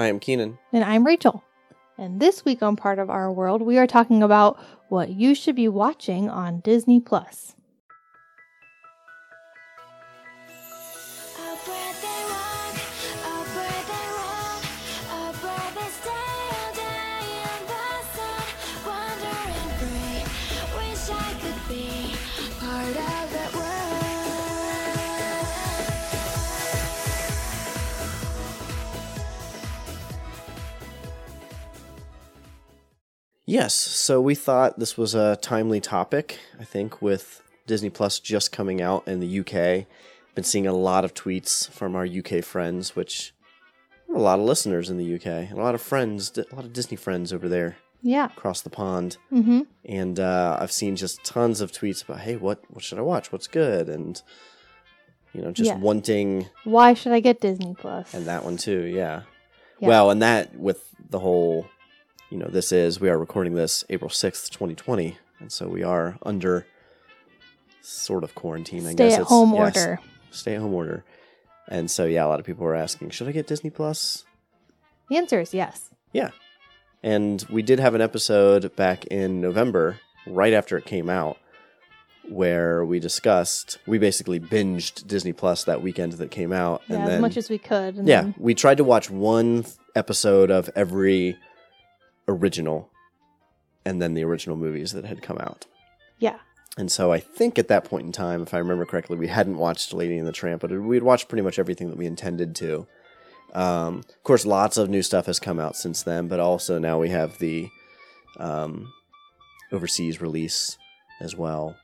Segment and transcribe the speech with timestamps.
[0.00, 0.58] Hi, I'm Keenan.
[0.72, 1.44] And I'm Rachel.
[1.98, 5.54] And this week on Part of Our World, we are talking about what you should
[5.54, 7.54] be watching on Disney Plus.
[33.50, 38.52] Yes, so we thought this was a timely topic, I think, with Disney Plus just
[38.52, 39.86] coming out in the UK.
[40.36, 43.34] Been seeing a lot of tweets from our UK friends, which
[44.14, 46.96] a lot of listeners in the UK, a lot of friends, a lot of Disney
[46.96, 48.26] friends over there Yeah.
[48.26, 49.16] across the pond.
[49.32, 49.62] Mm-hmm.
[49.84, 53.32] And uh, I've seen just tons of tweets about, hey, what, what should I watch?
[53.32, 53.88] What's good?
[53.88, 54.22] And,
[55.32, 55.76] you know, just Yeah.
[55.78, 58.14] wanting Why should I get Disney Plus?
[58.14, 59.22] and that one too, yeah.
[59.80, 59.88] Yeah.
[59.88, 61.66] Well, and that with the whole,
[62.30, 65.82] you know, this is we are recording this April sixth, twenty twenty, and so we
[65.82, 66.66] are under
[67.82, 68.86] sort of quarantine.
[68.86, 70.00] I Stay guess Stay at home yes, order.
[70.30, 71.04] Stay at home order,
[71.68, 74.24] and so yeah, a lot of people were asking, should I get Disney Plus?
[75.08, 75.90] The answer is yes.
[76.12, 76.30] Yeah,
[77.02, 81.36] and we did have an episode back in November, right after it came out,
[82.28, 87.10] where we discussed we basically binged Disney Plus that weekend that came out, Yeah, and
[87.10, 87.96] as much as we could.
[87.96, 89.64] And yeah, then- we tried to watch one
[89.96, 91.36] episode of every
[92.30, 92.90] original
[93.84, 95.66] and then the original movies that had come out.
[96.18, 96.38] yeah.
[96.78, 99.58] And so I think at that point in time, if I remember correctly, we hadn't
[99.58, 102.54] watched Lady and the Tramp, but we had watched pretty much everything that we intended
[102.56, 102.86] to.
[103.52, 106.98] Um, of course, lots of new stuff has come out since then, but also now
[107.00, 107.68] we have the
[108.38, 108.92] um,
[109.72, 110.78] overseas release
[111.20, 111.76] as well.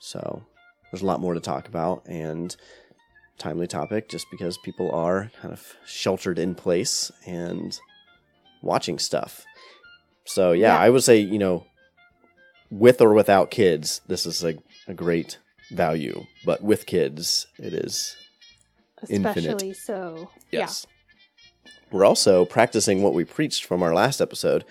[0.00, 0.42] So
[0.90, 2.54] there's a lot more to talk about and
[3.38, 7.78] timely topic just because people are kind of sheltered in place and
[8.62, 9.44] watching stuff.
[10.28, 10.78] So yeah, Yeah.
[10.78, 11.64] I would say, you know,
[12.70, 15.38] with or without kids, this is a, a great
[15.70, 16.24] value.
[16.44, 18.14] But with kids, it is
[19.08, 19.38] Infinite.
[19.38, 20.30] Especially so.
[20.50, 20.86] Yes.
[21.90, 24.64] We're also practicing what we preached from our last episode,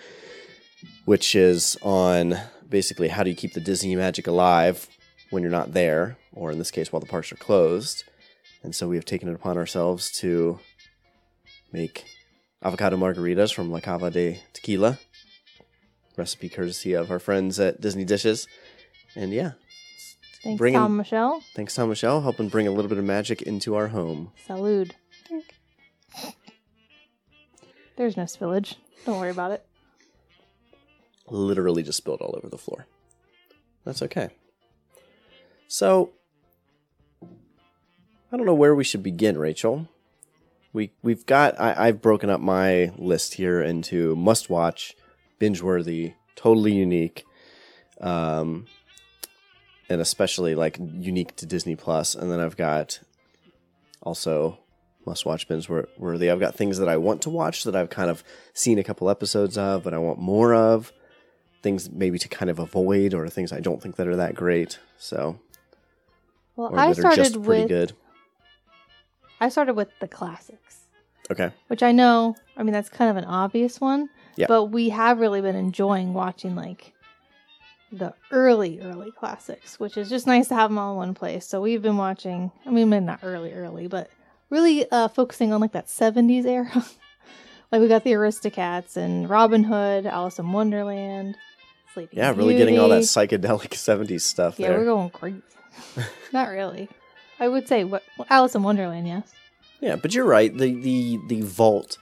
[1.06, 2.36] which is on
[2.68, 4.86] basically how do you keep the Disney magic alive
[5.30, 8.04] when you're not there, or in this case, while the parks are closed.
[8.62, 10.60] And so we have taken it upon ourselves to
[11.72, 12.04] make
[12.62, 14.98] avocado margaritas from La Cava de Tequila,
[16.18, 18.46] recipe courtesy of our friends at Disney Dishes.
[19.16, 19.52] And yeah.
[20.42, 21.42] Thanks, Bring in- Tom Michelle.
[21.54, 24.32] thanks Tom Michelle, helping bring a little bit of magic into our home.
[24.48, 24.92] Salud.
[27.96, 28.76] There's no spillage.
[29.04, 29.64] Don't worry about it.
[31.28, 32.86] literally just spilled all over the floor.
[33.84, 34.28] That's okay.
[35.66, 36.10] So,
[37.22, 39.88] I don't know where we should begin, Rachel.
[40.72, 44.94] We we've got I, I've broken up my list here into must watch,
[45.38, 47.24] binge worthy, totally unique,
[48.00, 48.66] um,
[49.88, 52.14] and especially like unique to Disney Plus.
[52.14, 53.00] And then I've got
[54.02, 54.58] also
[55.06, 56.30] must watch binge worthy.
[56.30, 58.22] I've got things that I want to watch that I've kind of
[58.52, 60.92] seen a couple episodes of, but I want more of
[61.62, 64.78] things maybe to kind of avoid or things I don't think that are that great.
[64.98, 65.40] So
[66.56, 67.92] Well, I that are just started pretty with good.
[69.40, 70.77] I started with the classics,
[71.30, 71.50] Okay.
[71.68, 72.34] which I know.
[72.56, 74.08] I mean, that's kind of an obvious one.
[74.36, 74.46] Yeah.
[74.48, 76.94] But we have really been enjoying watching like
[77.90, 81.46] the early, early classics, which is just nice to have them all in one place.
[81.46, 82.52] So we've been watching.
[82.66, 84.10] I mean, maybe not early, early, but
[84.50, 86.70] really uh, focusing on like that '70s era.
[87.72, 91.36] like we got the Aristocats and Robin Hood, Alice in Wonderland,
[91.94, 94.78] Sleeping Yeah, really getting all that psychedelic 70s stuff Yeah, there.
[94.78, 95.42] we're going crazy.
[96.32, 96.88] Not really.
[97.40, 99.32] I would say what Alice in Wonderland, yes.
[99.80, 100.56] Yeah, but you're right.
[100.56, 101.98] The the the vault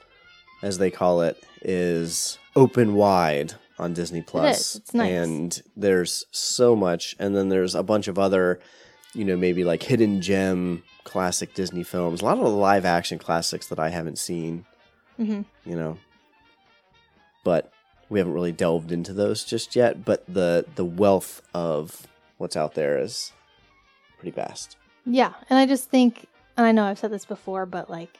[0.62, 4.76] as they call it is open wide on Disney Plus.
[4.76, 5.10] It's nice.
[5.12, 8.58] And there's so much and then there's a bunch of other,
[9.14, 12.22] you know, maybe like hidden gem classic Disney films.
[12.22, 14.64] A lot of the live action classics that I haven't seen.
[15.18, 15.42] Mm-hmm.
[15.68, 15.98] you know.
[17.44, 17.72] But
[18.08, 20.04] we haven't really delved into those just yet.
[20.04, 22.06] But the the wealth of
[22.38, 23.32] what's out there is
[24.18, 24.76] pretty vast.
[25.04, 28.18] Yeah, and I just think, and I know I've said this before, but like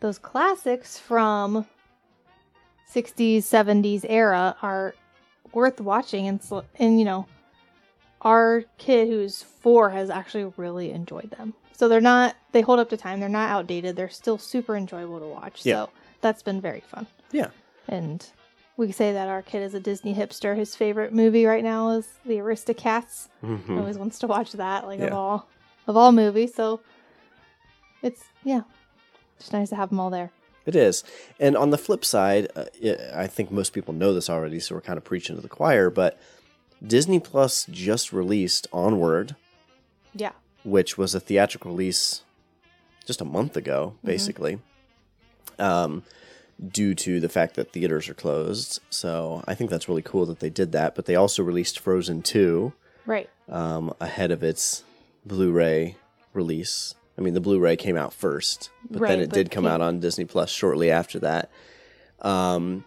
[0.00, 1.66] those classics from
[2.92, 4.94] 60s, 70s era are
[5.52, 6.40] worth watching, and
[6.78, 7.26] and you know,
[8.22, 11.54] our kid who's four has actually really enjoyed them.
[11.72, 13.20] So they're not they hold up to time.
[13.20, 13.96] They're not outdated.
[13.96, 15.64] They're still super enjoyable to watch.
[15.64, 15.84] Yeah.
[15.84, 17.06] So that's been very fun.
[17.32, 17.48] Yeah.
[17.88, 18.24] And
[18.76, 20.56] we say that our kid is a Disney hipster.
[20.56, 23.28] His favorite movie right now is The Aristocats.
[23.44, 23.78] Mhm.
[23.78, 25.48] Always wants to watch that, like of all
[25.86, 26.54] of all movies.
[26.54, 26.80] So
[28.02, 28.62] it's yeah,
[29.38, 30.30] just nice to have them all there.
[30.64, 31.02] It is.
[31.40, 34.74] And on the flip side, uh, i I think most people know this already, so
[34.74, 36.20] we're kind of preaching to the choir, but
[36.86, 39.34] Disney Plus just released Onward,
[40.14, 40.32] Yeah.
[40.64, 42.22] which was a theatrical release
[43.06, 44.60] just a month ago, basically,
[45.58, 46.04] um,
[46.72, 48.78] due to the fact that theaters are closed.
[48.90, 50.94] So I think that's really cool that they did that.
[50.94, 52.72] But they also released Frozen 2
[53.04, 53.28] Right.
[53.48, 54.84] um, ahead of its
[55.26, 55.96] Blu ray
[56.32, 56.94] release.
[57.18, 59.72] I mean, the Blu ray came out first, but then it but did come came-
[59.72, 61.50] out on Disney Plus shortly after that.
[62.20, 62.84] Um,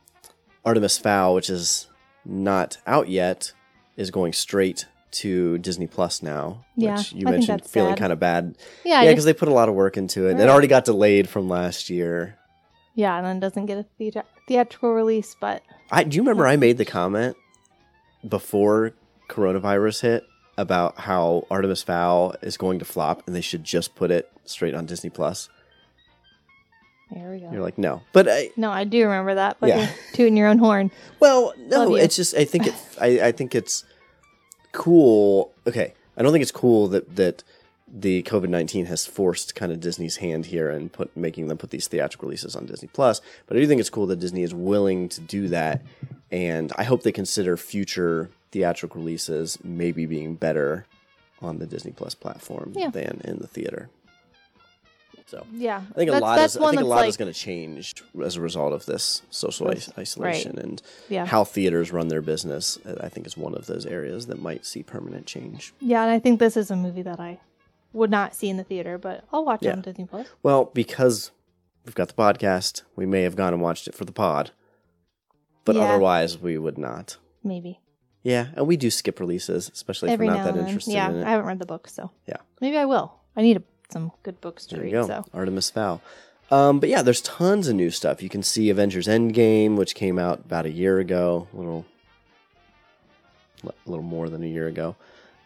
[0.63, 1.87] Artemis Fowl, which is
[2.25, 3.51] not out yet,
[3.97, 6.65] is going straight to Disney Plus now.
[6.75, 7.99] Yeah, which you I mentioned feeling sad.
[7.99, 8.57] kind of bad.
[8.83, 9.03] Yeah.
[9.03, 10.39] Yeah, because they put a lot of work into it.
[10.39, 12.37] It already got delayed from last year.
[12.95, 15.61] yeah, and then doesn't get a thea- theatrical release, but
[15.91, 17.37] I do you remember I made the comment
[18.27, 18.93] before
[19.29, 20.23] coronavirus hit
[20.57, 24.73] about how Artemis Fowl is going to flop and they should just put it straight
[24.75, 25.49] on Disney Plus.
[27.11, 27.51] there we go.
[27.51, 29.89] You're like, no, but I no, I do remember that, but Yeah.
[30.13, 30.91] tooting your own horn.
[31.19, 33.83] well, no, it's just I think it I, I think it's
[34.71, 35.51] cool.
[35.67, 37.43] Okay, I don't think it's cool that that
[37.87, 41.69] the COVID nineteen has forced kind of Disney's hand here and put making them put
[41.69, 43.21] these theatrical releases on Disney Plus.
[43.47, 45.81] But I do think it's cool that Disney is willing to do that,
[46.31, 50.85] and I hope they consider future theatrical releases maybe being better
[51.41, 52.89] on the Disney Plus platform Yeah.
[52.89, 53.89] than in the theater.
[55.27, 55.81] So Yeah.
[55.91, 58.35] I think a lot is I think a lot like, is going to change as
[58.35, 59.99] a result of this social is- Right.
[59.99, 61.25] isolation and Yeah.
[61.25, 62.77] how theaters run their business.
[62.85, 65.73] uh, I think is one of those areas that might see permanent change.
[65.81, 67.39] Yeah, and I think this is a movie that I
[67.91, 69.71] would not see in the theater, but I'll watch Yeah.
[69.71, 70.27] it on Disney Plus.
[70.43, 71.31] Well, because
[71.85, 74.51] we've got the podcast, we may have gone and watched it for the pod,
[75.63, 75.83] but Yeah.
[75.85, 77.17] otherwise we would not.
[77.43, 77.79] Maybe.
[78.25, 80.67] Yeah, and we do skip releases, especially Every if we're now not that and then.
[80.67, 81.25] interested Yeah, in it.
[81.25, 82.37] I haven't read the book, so Yeah.
[82.59, 83.13] maybe I will.
[83.35, 84.91] I need a, some good books to There read.
[84.93, 86.01] you go, So Artemis Fowl.
[86.49, 88.23] Um, but yeah, there's tons of new stuff.
[88.23, 91.85] You can see Avengers Endgame, which came out about a year ago, a little,
[93.63, 94.95] a little more than a year ago.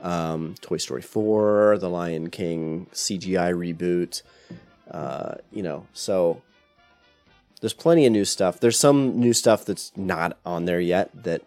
[0.02, 4.22] Um, Toy Story 4, The Lion King CGI reboot.
[4.90, 6.42] Uh, you know, so
[7.60, 8.60] there's plenty of new stuff.
[8.62, 11.42] There's some new stuff that's not on there yet that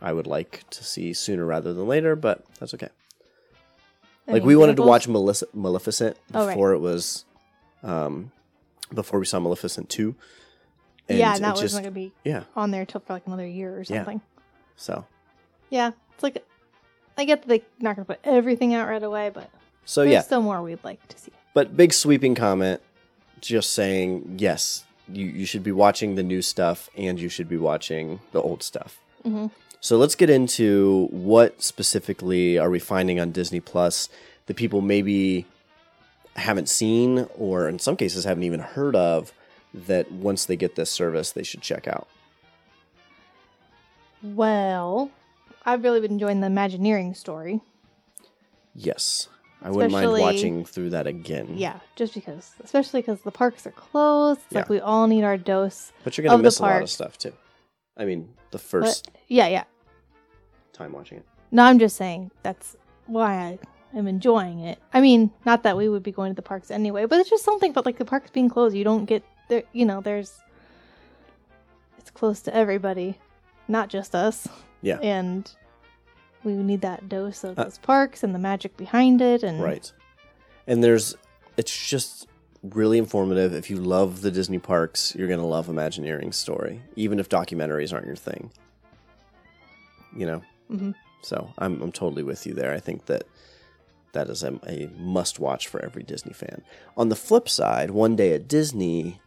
[0.00, 2.88] I would like to see sooner rather than later, but that's okay.
[4.26, 6.52] Like we wanted to watch Maleficent Oh, right.
[6.52, 7.24] before it was,
[7.82, 8.30] um,
[8.92, 10.14] before we saw Maleficent two.
[11.08, 12.42] yeah, it and that wasn't going to be yeah.
[12.54, 13.84] on there till for like another year or Yeah.
[13.98, 14.20] something.
[14.76, 15.06] So
[15.70, 16.44] Yeah, it's like
[17.16, 19.50] I get that they're not going to put everything out right away, but
[19.86, 21.32] so there's yeah, still more we'd like to see.
[21.54, 22.82] but big sweeping comment,
[23.40, 27.56] just saying yes, you you should be watching the new stuff and you should be
[27.56, 29.00] watching the old stuff.
[29.24, 29.50] Mhm.
[29.80, 34.08] So let's get into what specifically are we finding on Disney Plus
[34.46, 35.46] that people maybe
[36.36, 39.32] haven't seen or in some cases haven't even heard of
[39.74, 42.08] that once they get this service they should check out.
[44.22, 45.10] Well,
[45.64, 47.60] I've really been enjoying the Imagineering story.
[48.74, 49.28] Yes.
[49.62, 51.54] I wouldn't mind watching through that again.
[51.56, 54.40] Yeah, just because, especially because the parks are closed.
[54.46, 55.92] It's like we all need our dose.
[56.04, 57.32] But you're gonna miss a lot of stuff too.
[57.98, 59.64] I mean, the But first yeah, yeah.
[60.72, 61.26] time watching it.
[61.50, 63.58] No, I'm just saying that's why I
[63.98, 64.78] am enjoying it.
[64.92, 67.44] I mean, not that we would be going to the parks anyway, but it's just
[67.44, 67.72] something.
[67.72, 69.64] But like the parks being closed, you don't get there.
[69.72, 70.40] You know, there's
[71.98, 73.18] it's close to everybody,
[73.66, 74.46] not just us.
[74.80, 74.98] Yeah.
[75.02, 75.50] and
[76.44, 79.42] we need that dose of Uh, those parks and the magic behind it.
[79.42, 79.92] And Right.
[80.68, 81.16] And there's
[81.56, 82.28] it's just
[82.74, 83.54] really informative.
[83.54, 87.92] If you love the Disney parks, you're going to love Imagineering's story, even if documentaries
[87.92, 88.50] aren't your thing.
[90.16, 90.42] You know?
[90.70, 90.94] Mhm.
[91.22, 92.72] So I'm, I'm totally with you there.
[92.72, 93.24] I think that
[94.12, 96.62] that is a, a must watch for every Disney fan.
[96.96, 99.20] On the flip side, One Day at Disney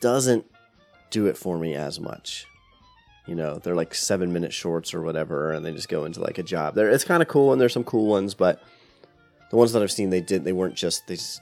[0.00, 0.44] doesn't
[1.10, 2.46] do it for me as much.
[3.26, 6.38] You know, they're like seven minute shorts or whatever, and they just go into like
[6.38, 6.74] a job.
[6.74, 8.62] There, it's kind of cool, and there's some cool ones, but
[9.50, 11.40] the ones that I've seen, they did, they weren't just, they just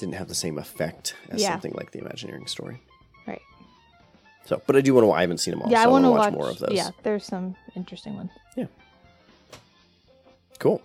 [0.00, 1.50] didn't have the same effect as Yeah.
[1.52, 2.80] something like the Imagineering story.
[3.26, 3.40] Right.
[4.46, 5.12] So, but I do want to.
[5.12, 5.70] I haven't seen them all.
[5.70, 6.72] yeah, so I want to wanna watch, more of those.
[6.72, 8.30] Yeah, there's some interesting ones.
[8.56, 8.66] Yeah.
[10.58, 10.82] Cool.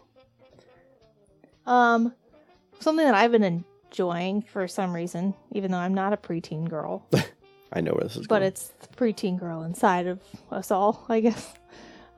[1.65, 2.13] Um,
[2.79, 7.07] something that I've been enjoying for some reason, even though I'm not a preteen girl,
[7.73, 8.41] I know where this is but going.
[8.41, 10.19] But it's the preteen girl inside of
[10.51, 11.53] us all, I guess.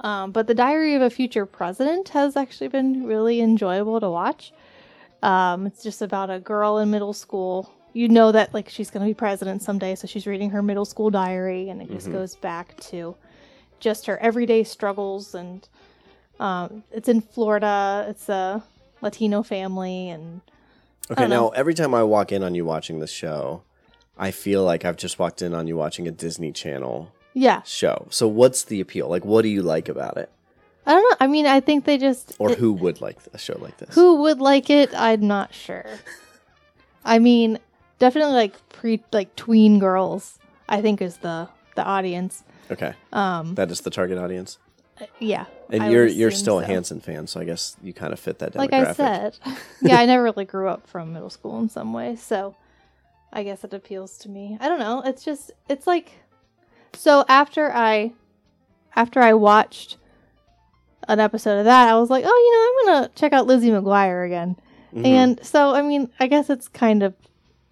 [0.01, 4.54] Um, but the Diary of a Future President has actually been really enjoyable to watch.
[5.24, 7.74] Um, it's just about a girl in middle school.
[7.93, 10.86] You know that like she's going to be president someday, so she's reading her middle
[10.86, 12.13] school diary, and it just Mhm.
[12.13, 13.15] goes back to
[13.79, 15.33] just her everyday struggles.
[15.33, 15.67] And
[16.39, 18.05] um, it's in Florida.
[18.09, 18.63] It's a
[19.01, 20.41] Latino family, and
[21.09, 23.63] Okay, now every time I walk in on you watching this show,
[24.17, 27.62] I feel like I've just walked in on you watching a Disney Channel Yeah.
[27.63, 28.07] show.
[28.09, 29.07] So what's the appeal?
[29.07, 30.29] Like, what do you like about it?
[30.88, 31.17] I don't know.
[31.20, 33.94] I mean, I think they just Or it- who would like a show like this?
[33.94, 34.89] who would like it.
[34.96, 35.86] I'm not sure.
[37.06, 37.60] I mean,
[38.00, 40.39] definitely like pre like tween girls.
[40.70, 42.44] I think is the the audience.
[42.72, 44.58] Okay, Um, that is the target audience.
[45.20, 45.46] yeah.
[45.70, 46.67] And I you're you're still a so.
[46.67, 48.58] Hanson fan, so I guess you kind of fit that demographic.
[48.72, 49.38] Like I said,
[49.82, 52.56] yeah, I never really grew up from middle school in some way, so
[53.32, 54.58] I guess it appeals to me.
[54.60, 55.01] I don't know.
[55.06, 56.12] It's just it's like
[56.94, 58.13] so after I
[58.96, 59.98] after I watched
[61.07, 62.29] an episode of that, I was like, oh,
[62.85, 64.55] you know, I'm gonna check out Lizzie McGuire again.
[64.93, 65.05] Mhm.
[65.05, 67.13] And so, I mean, I guess it's kind of,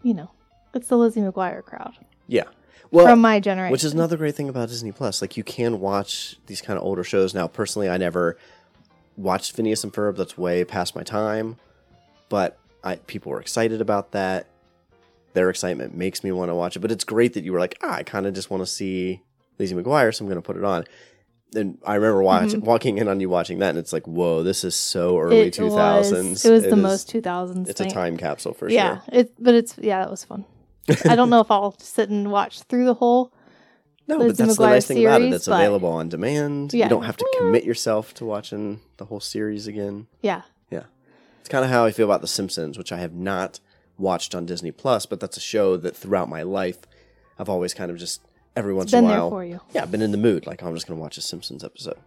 [0.04, 0.30] you know,
[0.74, 1.94] it's the Lizzie McGuire crowd
[2.28, 2.44] yeah,
[2.92, 3.72] well, from my generation.
[3.72, 5.22] which is another great thing about Disney Plus.
[5.22, 7.34] Like you can watch these kind of older shows.
[7.34, 8.38] Now, personally, I never
[9.18, 10.18] watched Phineas and Ferb.
[10.18, 11.58] That's way past my time.
[12.30, 14.48] But I people were excited about that.
[15.34, 16.80] Their excitement makes me want to watch it.
[16.80, 19.22] But it's great that you were like, ah, I kind of just want to see
[19.60, 20.86] Lizzie McGuire, so I'm going to put it on.
[21.54, 22.64] And I remember watch, Mhm.
[22.64, 25.54] walking in on you watching that, and it's like, whoa, this is so early it
[25.54, 26.30] 2000s.
[26.32, 27.70] Was, it was the is- most 2000s.
[27.70, 29.04] It's a time capsule for yeah, sure.
[29.14, 30.46] Yeah, it, but it's yeah, that was fun.
[31.06, 33.32] I don't know if I'll sit and watch through the whole.
[34.08, 35.26] No, but that's the nice thing about it.
[35.26, 36.74] series, It's available on demand.
[36.74, 36.86] Yeah.
[36.86, 40.06] You don't have to commit yourself to watching the whole series again.
[40.22, 40.42] Yeah.
[40.70, 40.84] Yeah,
[41.40, 43.60] It's kind of how I feel about The Simpsons, which I have not
[43.98, 46.80] watched on Disney Plus, but that's a show that throughout my life
[47.40, 48.22] I've always kind of just
[48.56, 49.60] every once in a while, for you.
[49.74, 50.46] yeah, I've been in the mood.
[50.46, 51.98] Like I'm just gonna watch a Simpsons episode.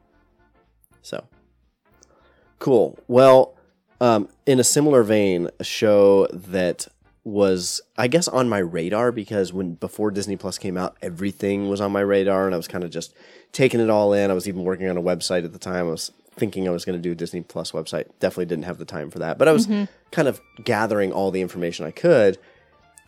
[1.02, 1.24] So
[2.58, 2.98] cool.
[3.08, 3.54] Well,
[4.00, 6.88] um, in a similar vein, a show that
[7.24, 11.80] was I guess on my radar because when before Disney Plus came out, everything was
[11.80, 13.14] on my radar, and I was kind of just
[13.52, 14.30] taking it all in.
[14.30, 15.86] I was even working on a website at the time.
[15.86, 18.06] I was thinking I was going to do a Disney Plus website.
[18.20, 19.66] Definitely didn't have the time for that, but I was
[20.12, 22.38] kind of gathering all the information I could.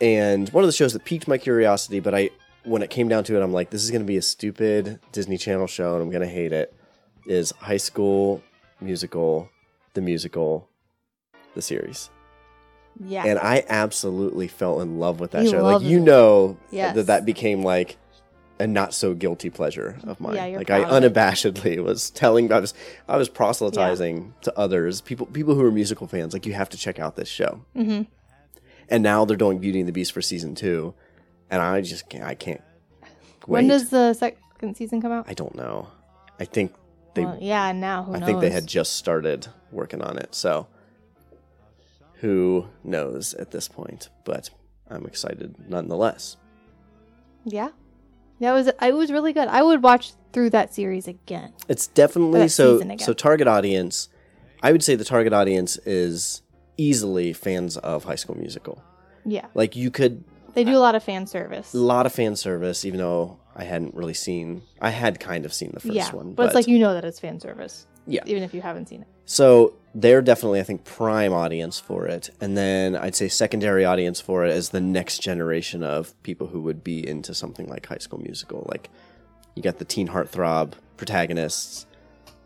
[0.00, 2.30] And one of the shows that piqued my curiosity, but I
[2.64, 5.00] when it came down to it, I'm like, this is going to be a stupid
[5.12, 6.74] Disney Channel show, and I'm going to hate it.
[7.26, 8.42] Is High School
[8.80, 9.48] Musical,
[9.94, 10.68] the musical,
[11.54, 12.08] the series,
[13.04, 15.62] Yeah, and I absolutely fell in love with that You show.
[15.62, 16.02] Like you it.
[16.02, 16.94] know Yes.
[16.94, 17.96] that that became like
[18.58, 20.34] a not so guilty pleasure of mine.
[20.36, 22.72] Yeah, you're like I unabashedly was telling I was
[23.08, 26.78] I was proselytizing to others, people people who are musical fans, like you have to
[26.78, 27.62] check out this show.
[27.76, 28.06] Mhm.
[28.88, 30.94] And now they're doing Beauty and the Beast for season two,
[31.50, 32.60] and I just can't, I can't.
[33.46, 35.26] when does the second season come out?
[35.28, 35.88] I don't know.
[36.38, 36.72] I think
[37.14, 38.16] they well, yeah, now who knows?
[38.16, 38.26] I knows?
[38.28, 40.66] think they had just started working on it, so
[42.20, 44.08] who knows at this point?
[44.24, 44.50] But
[44.88, 46.36] I'm excited nonetheless.
[47.44, 47.70] Yeah,
[48.40, 49.48] it was it was really good.
[49.48, 51.52] I would watch through that series again.
[51.68, 52.80] It's definitely so.
[52.98, 54.08] So target audience,
[54.62, 56.42] I would say the target audience is
[56.76, 58.82] easily fans of High School Musical.
[59.26, 61.74] Yeah, Like you could they do a lot of fan service.
[61.74, 64.62] a lot of fan service, even though I hadn't really seen.
[64.80, 67.04] I had kind of seen the first yeah, one, but, it's like you know that
[67.04, 67.86] it's fan service.
[68.06, 68.22] Yeah.
[68.26, 69.08] even if you haven't seen it.
[69.24, 72.30] So they're definitely, I think, prime audience for it.
[72.40, 76.60] And then I'd say secondary audience for it is the next generation of people who
[76.62, 78.66] would be into something like High School Musical.
[78.68, 78.88] Like
[79.54, 81.86] you got the teen heartthrob protagonists,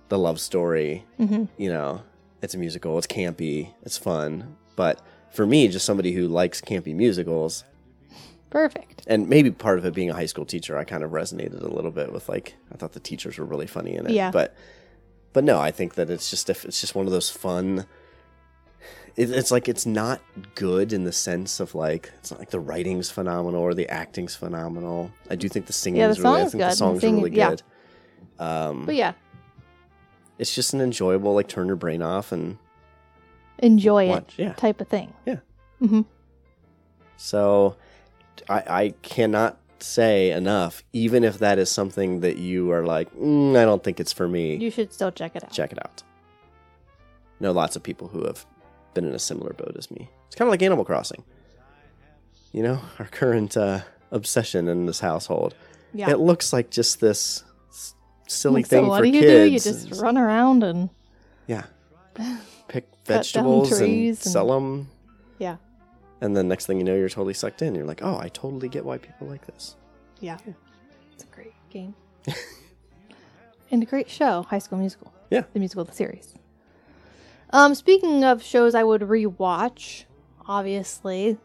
[0.09, 1.07] the love story.
[1.19, 1.49] Mhm.
[1.57, 2.03] You know,
[2.43, 4.57] it's a musical, it's campy, it's fun.
[4.77, 7.65] But for me, just somebody who likes campy musicals,
[8.55, 9.03] Perfect.
[9.07, 11.69] and maybe part of it being a high school teacher, I kind of resonated a
[11.75, 14.13] little bit with like I thought the teachers were really funny in it.
[14.13, 14.31] Yeah.
[14.31, 14.55] But
[15.33, 17.87] but no, I think that it's just if it's just one of those fun.
[19.17, 20.21] It, it's like it's not
[20.57, 24.35] good in the sense of like it's not like the writing's phenomenal or the acting's
[24.37, 25.11] phenomenal.
[25.31, 26.41] I do think the singing Yeah, the is really.
[26.43, 27.51] I think good, the songs are singing- really yeah.
[27.51, 27.63] good.
[28.39, 29.13] Um, But yeah,
[30.39, 32.59] it's just an enjoyable like turn your brain off and
[33.59, 34.35] enjoy watch.
[34.39, 34.53] it Yeah.
[34.55, 35.13] type of thing.
[35.27, 35.39] Yeah.
[35.83, 36.03] Mm-hmm.
[37.17, 37.77] So
[38.49, 43.57] I, I cannot say enough, even if that is something that you are like, mm,
[43.57, 44.57] I don't think it's for me.
[44.57, 45.53] You should still check it out.
[45.53, 46.03] check it out.
[47.41, 48.47] Know lots of people who have
[48.95, 50.09] been in a similar boat as me.
[50.27, 51.25] It's kind of like Animal Crossing.
[52.53, 55.55] You know, our current uh, obsession in this household.
[55.93, 56.11] Yeah.
[56.11, 57.95] It looks like just this s-
[58.27, 59.65] silly so thing what for do you kids.
[59.65, 59.71] do?
[59.71, 60.91] You just run around and
[61.47, 61.65] yeah,
[62.69, 64.89] pick vegetables and and- sell them,
[65.39, 65.57] yeah,
[66.21, 67.75] and then next thing you know, you're totally sucked in.
[67.75, 69.77] You're like, oh, I totally get why people like this.
[70.21, 70.39] yeah.
[71.13, 71.95] It's a great game
[73.71, 75.13] and a great show, High School Musical.
[75.31, 75.43] Yeah.
[75.53, 76.35] the musical, the series.
[77.51, 80.05] Um, speaking of shows I would rewatch,
[80.47, 81.39] obviously,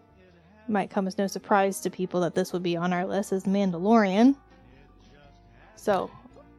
[0.68, 3.44] might come as no surprise to people that this would be on our list is
[3.46, 4.36] Mandalorian.
[5.76, 6.10] So,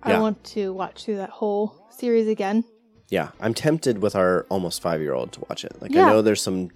[0.02, 2.64] I want to watch through that whole series again.
[3.08, 5.80] Yeah, I'm tempted with our almost five year old to watch it.
[5.82, 6.06] Like Yeah.
[6.06, 6.70] I know there's some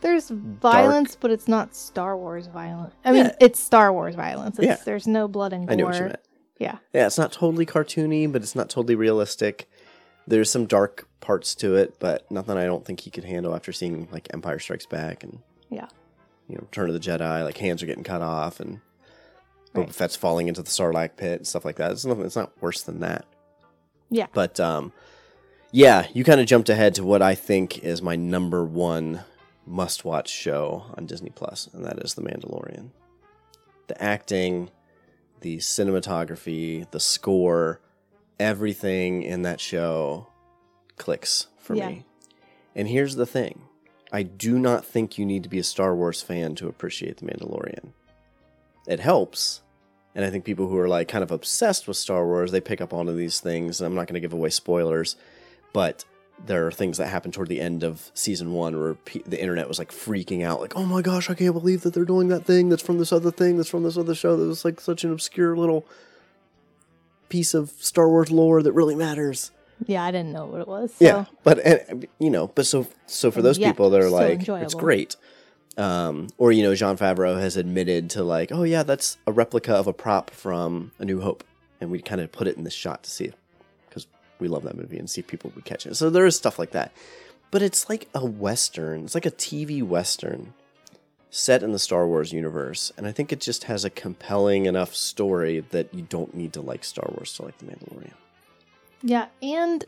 [0.00, 2.94] There's violence, but it's not Star Wars violence.
[3.04, 3.36] I mean, Yeah.
[3.40, 4.58] it's Star Wars violence.
[4.58, 4.76] It's, Yeah.
[4.84, 5.72] There's no blood and gore.
[5.72, 6.20] I knew what you meant.
[6.58, 6.78] Yeah.
[6.92, 9.68] Yeah, it's not totally cartoony, but it's not totally realistic.
[10.26, 13.72] There's some dark parts to it, but nothing I don't think he could handle after
[13.72, 15.38] seeing like Empire Strikes Back and
[15.70, 15.86] Yeah.
[16.48, 17.44] you know Return of the Jedi.
[17.44, 18.80] Like hands are getting cut off and
[19.74, 19.94] Boba Right.
[19.94, 21.90] Fett's falling into the Sarlacc pit and stuff like that.
[21.92, 22.24] It's nothing.
[22.24, 23.24] It's not worse than that.
[24.10, 24.26] Yeah.
[24.32, 24.92] But um,
[25.70, 29.20] yeah, you kind of jumped ahead to what I think is my number one
[29.68, 32.90] must-watch show on Disney Plus, and that is The Mandalorian.
[33.86, 34.70] The acting,
[35.40, 37.80] the cinematography, the score,
[38.40, 40.26] everything in that show
[40.96, 41.88] clicks for Yeah.
[41.88, 42.04] me.
[42.74, 43.62] And here's the thing.
[44.12, 47.26] I do not think you need to be a Star Wars fan to appreciate The
[47.26, 47.92] Mandalorian.
[48.86, 49.60] It helps,
[50.14, 52.80] and I think people who are like kind of obsessed with Star Wars, they pick
[52.80, 53.80] up on these things.
[53.80, 55.16] And I'm not going to give away spoilers,
[55.72, 56.04] but
[56.46, 59.68] there are things that happen toward the end of season one where pe- the internet
[59.68, 62.44] was like freaking out, like, "Oh my gosh, I can't believe that they're doing that
[62.44, 65.04] thing that's from this other thing that's from this other show that was like such
[65.04, 65.86] an obscure little
[67.28, 69.50] piece of Star Wars lore that really matters."
[69.86, 70.94] Yeah, I didn't know what it was.
[70.94, 71.04] So.
[71.04, 74.48] Yeah, but and, you know, but so so for those yet people, they're so like,
[74.48, 75.16] it's great.
[75.76, 79.74] Um, or you know, Jon Favreau has admitted to like, oh yeah, that's a replica
[79.74, 81.44] of a prop from A New Hope,
[81.80, 83.32] and we kind of put it in this shot to see
[84.38, 85.96] we love that movie and see if people would catch it.
[85.96, 86.92] So there is stuff like that,
[87.50, 89.04] but it's like a western.
[89.04, 90.54] It's like a TV western
[91.30, 94.94] set in the Star Wars universe, and I think it just has a compelling enough
[94.94, 98.14] story that you don't need to like Star Wars to like The Mandalorian.
[99.02, 99.84] Yeah, and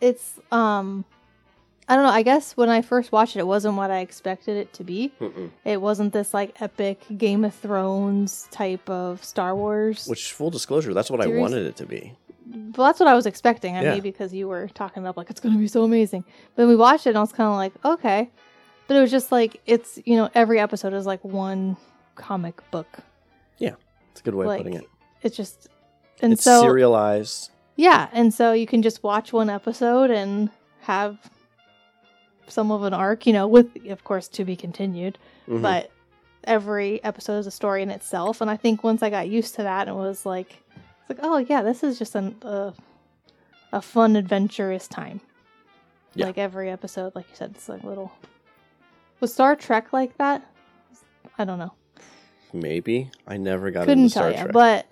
[0.00, 1.04] it's um
[1.88, 4.56] I don't know, I guess when I first watched it it wasn't what I expected
[4.56, 5.12] it to be.
[5.20, 5.50] Mm-mm.
[5.64, 10.06] It wasn't this like epic Game of Thrones type of Star Wars.
[10.06, 12.14] Which, full disclosure, that's what I wanted it to be.
[12.76, 13.76] Well, that's what I was expecting.
[13.76, 13.92] I Yeah.
[13.94, 16.24] mean, because you were talking about like it's going to be so amazing.
[16.56, 18.30] But we watched it and I was kind of like, okay.
[18.88, 21.76] But it was just like it's, you know, every episode is like one
[22.16, 22.98] comic book.
[23.58, 23.74] Yeah,
[24.10, 24.88] it's a good way like of putting it.
[25.22, 25.68] it's just
[26.22, 27.50] and It's so serialized.
[27.76, 30.50] Yeah, and so you can just watch one episode and
[30.82, 31.18] have
[32.48, 35.62] some of an arc, you know, with of course to be continued, Mhm.
[35.62, 35.90] but
[36.44, 38.40] every episode is a story in itself.
[38.40, 40.62] And I think once I got used to that, it was like,
[41.10, 42.72] like, oh yeah, this is just an, a
[43.72, 45.20] a fun, adventurous time.
[46.14, 46.26] Yeah.
[46.26, 48.10] Like every episode, like you said, it's like little.
[49.20, 50.42] Was Star Trek like that?
[51.38, 51.72] I don't know.
[52.52, 54.52] maybe I never got Couldn't into Star tell you, Trek.
[54.52, 54.86] but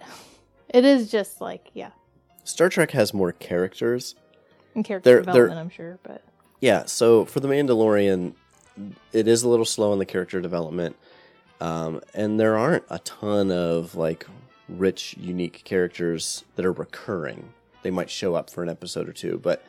[0.69, 1.91] it is just like yeah,
[2.45, 4.15] Star Trek has more characters.
[4.75, 5.61] and character They're- they're- development.
[5.61, 6.23] I'm sure, but
[6.61, 8.35] Yeah, so for the Mandalorian,
[9.13, 10.95] it is a little slow in the character development,
[11.61, 14.27] um, and there aren't a ton of like
[14.69, 17.53] rich, unique characters that are recurring.
[17.83, 19.63] They might show up for an episode or two, but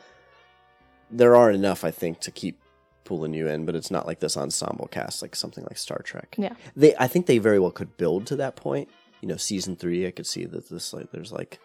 [1.10, 2.60] there are enough, I think, to keep
[3.04, 3.64] pulling you in.
[3.66, 6.34] But it's not like this ensemble cast, like something like Star Trek.
[6.38, 6.54] yeah.
[6.76, 8.88] They, I think, they very well could build to that point.
[9.20, 11.58] You know, season three, I could see that this like there's like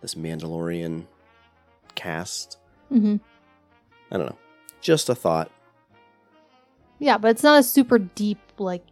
[0.00, 1.06] this Mandalorian
[1.94, 2.58] cast.
[2.88, 3.16] hmm
[4.10, 4.38] I don't know.
[4.80, 5.50] Just a thought.
[6.98, 8.84] Yeah, but it's not a super deep, like,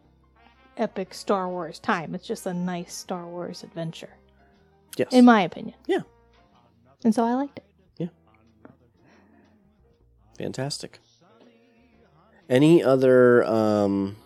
[0.77, 2.15] epic Star Wars time.
[2.15, 4.11] It's just a nice Star Wars adventure,
[4.97, 5.09] Yes.
[5.13, 5.77] in my opinion.
[5.87, 6.01] Yeah.
[7.05, 7.65] And so I liked it.
[7.99, 8.09] Yeah.
[10.39, 10.99] Fantastic.
[12.49, 14.17] Any other um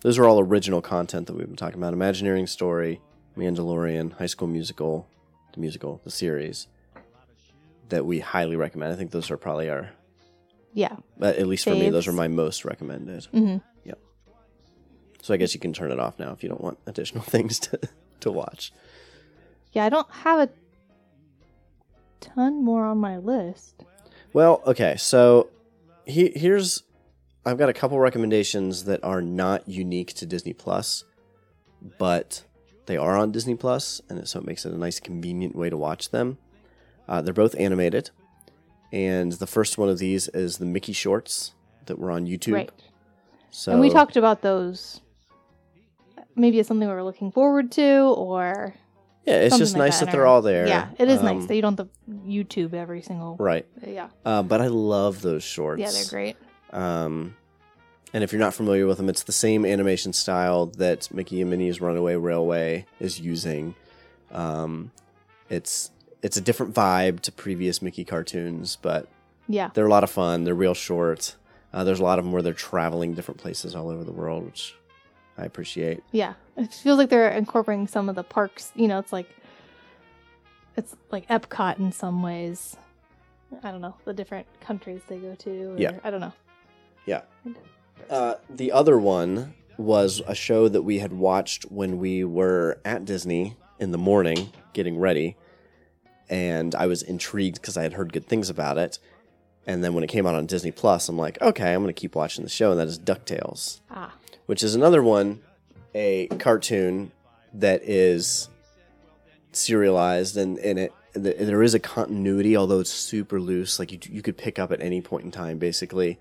[0.00, 1.92] those are all original content that we've been talking about.
[1.92, 3.00] Imagineering story,
[3.36, 5.06] Mandalorian, High School Musical,
[5.54, 6.66] the musical, the series
[7.88, 8.92] that we highly recommend.
[8.92, 9.90] I think those are probably our
[10.72, 10.96] Yeah.
[11.20, 12.08] at least for me, those Faves.
[12.08, 13.24] are my most recommended.
[13.26, 13.56] hmm
[15.22, 17.58] So I guess you can turn it off now if you don't want additional things
[17.60, 17.80] to
[18.20, 18.72] to watch.
[19.72, 20.48] Yeah, I don't have a
[22.20, 23.84] ton more on my list.
[24.32, 25.48] Well, okay, so
[26.04, 26.82] he, here's
[27.44, 31.04] I've got a couple recommendations that are not unique to Disney Plus,
[31.98, 32.44] but
[32.86, 35.76] they are on Disney Plus, and so it makes it a nice, convenient way to
[35.76, 36.38] watch them.
[37.08, 38.10] Uh, they're both animated,
[38.92, 41.54] and the first one of these is the Mickey shorts
[41.86, 42.54] that were on YouTube.
[42.54, 42.70] Right.
[43.50, 45.00] So And we talked about those.
[46.34, 48.74] Maybe it's something we were looking forward to, or
[49.26, 50.66] yeah, it's just like nice that, I they're all there.
[50.66, 53.36] Yeah, it is Um, nice that you don't have to YouTube every single.
[53.38, 55.80] Right, Yeah, uh, but I love those shorts.
[55.80, 56.36] yeah, they're great.
[56.72, 57.36] Um,
[58.14, 61.50] and if you're not familiar with them, it's the same animation style that Mickey and
[61.50, 63.74] Minnie's Runaway Railway is using.
[64.32, 64.90] Um,
[65.48, 65.90] it's
[66.22, 69.08] it's a different vibe to previous Mickey cartoons, but
[69.48, 70.44] Yeah, they're a lot of fun.
[70.44, 71.36] They're real short.
[71.72, 74.44] Uh, there's a lot of them where they're traveling different places all over the world,
[74.44, 74.74] which
[75.38, 76.02] I appreciate.
[76.12, 78.72] Yeah, it feels like they're incorporating some of the parks.
[78.74, 79.28] You know, it's like
[80.76, 82.76] it's like Epcot in some ways.
[83.62, 85.72] I don't know the different countries they go to.
[85.74, 85.98] Or, Yeah.
[86.02, 86.32] I don't know.
[87.06, 87.22] Yeah.
[88.08, 93.04] Uh, the other one was a show that we had watched when we were at
[93.04, 95.36] Disney in the morning getting ready.
[96.30, 98.98] And I was intrigued because I had heard good things about it.
[99.66, 102.00] And then when it came out on Disney Plus, I'm like, okay, I'm going to
[102.00, 102.70] keep watching the show.
[102.70, 104.14] And that is DuckTales, Ah,
[104.46, 105.40] which is another one,
[105.94, 107.12] a cartoon
[107.54, 108.48] that is
[109.52, 113.78] serialized and, and it th- there is a continuity, although it's super loose.
[113.78, 116.18] Like you, you could pick up at any point in time, basically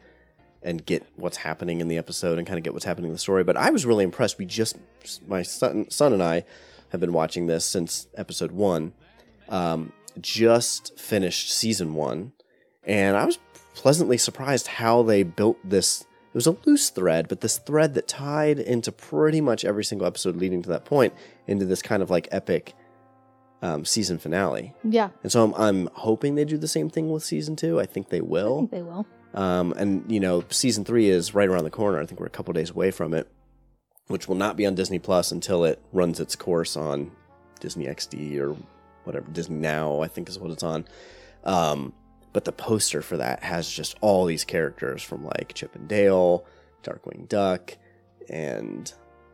[0.63, 3.19] and get what's happening in the episode and kind of get what's happening in the
[3.19, 3.43] story.
[3.43, 4.37] But I was really impressed.
[4.37, 4.77] We just,
[5.27, 6.43] my son, son and I
[6.89, 8.93] have been watching this since episode one.
[9.49, 12.33] Um, just finished season one,
[12.83, 13.39] and I was
[13.73, 16.05] pleasantly surprised how they built this.
[16.33, 20.07] It was a loose thread, but this thread that tied into pretty much every single
[20.07, 21.13] episode leading to that point
[21.45, 22.73] into this kind of like epic
[23.61, 24.73] um, season finale.
[24.83, 25.09] yeah.
[25.23, 27.79] And so I'm, I'm hoping they do the same thing with season two.
[27.79, 28.57] I think they I will.
[28.59, 29.05] think they will.
[29.33, 31.99] Um, and you know, season three is right around the corner.
[32.01, 33.29] I think we're a couple days away from it,
[34.07, 37.11] which will not be on Disney Plus until it runs its course on
[37.59, 38.55] Disney XD or
[39.03, 40.01] whatever Disney Now.
[40.01, 40.85] I think is what it's on.
[41.43, 41.93] Um,
[42.33, 46.45] but the poster for that has just all these characters from like Chip and Dale,
[46.83, 47.77] Darkwing Duck,
[48.29, 48.91] and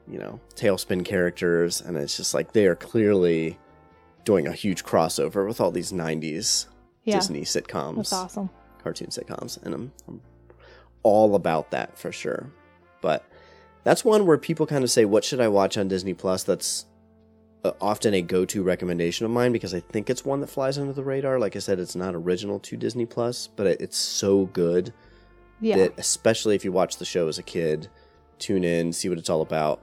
[0.09, 3.59] you know, TaleSpin characters, and it's just like they are clearly
[4.23, 6.67] doing a huge crossover with all these '90s
[7.03, 7.15] Yeah.
[7.17, 8.49] Disney sitcoms That's awesome.
[8.83, 10.21] cartoon sitcoms, and I'm, I'm
[11.03, 12.51] all about that for sure.
[13.01, 13.25] But
[13.83, 16.85] that's one where people kind of say, "What should I watch on Disney Plus?" That's
[17.63, 20.93] uh, often a go-to recommendation of mine because I think it's one that flies under
[20.93, 21.39] the radar.
[21.39, 24.93] Like I said, it's not original to Disney Plus, but it, it's so good
[25.59, 25.77] Yeah.
[25.77, 27.89] that, especially if you watch the show as a kid,
[28.39, 29.81] tune in, see what it's all about,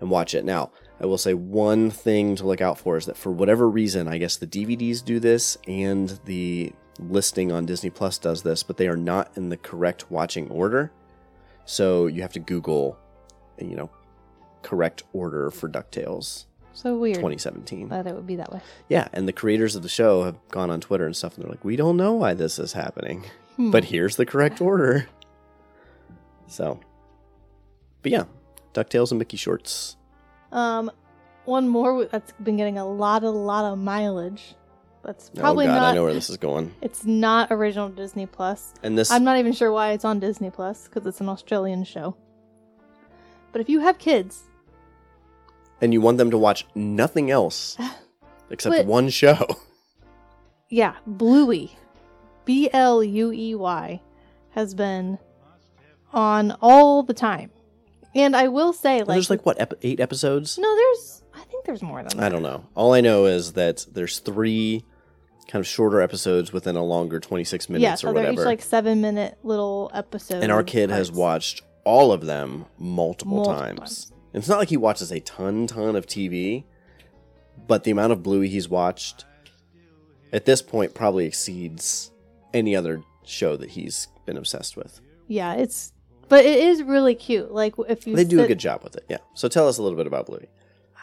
[0.00, 0.44] and watch it.
[0.44, 4.06] Now, I will say one thing to look out for is that for whatever reason,
[4.06, 8.76] I guess the DVDs do this and the listing on Disney Plus does this, but
[8.76, 10.92] they are not in the correct watching order.
[11.64, 12.96] So you have to Google,
[13.58, 13.90] you know,
[14.62, 17.88] correct order for DuckTales so weird 2017.
[17.88, 18.60] that it would be that way.
[18.88, 21.50] Yeah, and the creators of the show have gone on Twitter and stuff, and they're
[21.50, 23.24] like, "We don't know why this is happening,
[23.56, 23.70] Hmm.
[23.70, 25.08] but here's the correct order."
[26.46, 26.78] So,
[28.02, 28.24] but yeah,
[28.74, 29.96] Ducktales and Mickey Shorts.
[30.52, 30.90] Um,
[31.46, 34.54] one more that's been getting a lot, a lot of mileage.
[35.02, 35.92] That's probably oh God, not.
[35.92, 36.74] I know where this is going.
[36.80, 38.72] It's not original Disney Plus.
[38.82, 41.84] And this, I'm not even sure why it's on Disney Plus because it's an Australian
[41.84, 42.16] show.
[43.52, 44.44] But if you have kids,
[45.80, 47.76] and you want them to watch nothing else
[48.50, 49.46] except But- one show.
[50.68, 51.76] yeah, Bluey,
[52.44, 54.00] B L U E Y,
[54.50, 55.18] has been
[56.12, 57.50] on all the time.
[58.14, 60.56] And I will say, like, there's like what ep- eight episodes?
[60.56, 62.24] no, there's, I think there's more than that.
[62.24, 62.64] I don't know.
[62.76, 64.84] All I know is that there's three
[65.48, 68.42] kind of shorter episodes within a longer 26 minutes yeah, or they're whatever.
[68.42, 70.42] each like seven minute little episodes.
[70.42, 74.12] and our kid has watched all of them multiple, Multiple times.
[74.34, 76.64] It's not like he watches a ton, ton of TV,
[77.66, 79.24] but the amount of Bluey he's watched
[80.32, 82.10] at this point probably exceeds
[82.52, 85.00] any other show that he's been obsessed with.
[85.28, 85.92] Yeah, it's,
[86.28, 87.52] but it is really cute.
[87.52, 89.18] Like if you They do a good job with it, yeah.
[89.34, 90.48] So tell us a little bit about Bluey.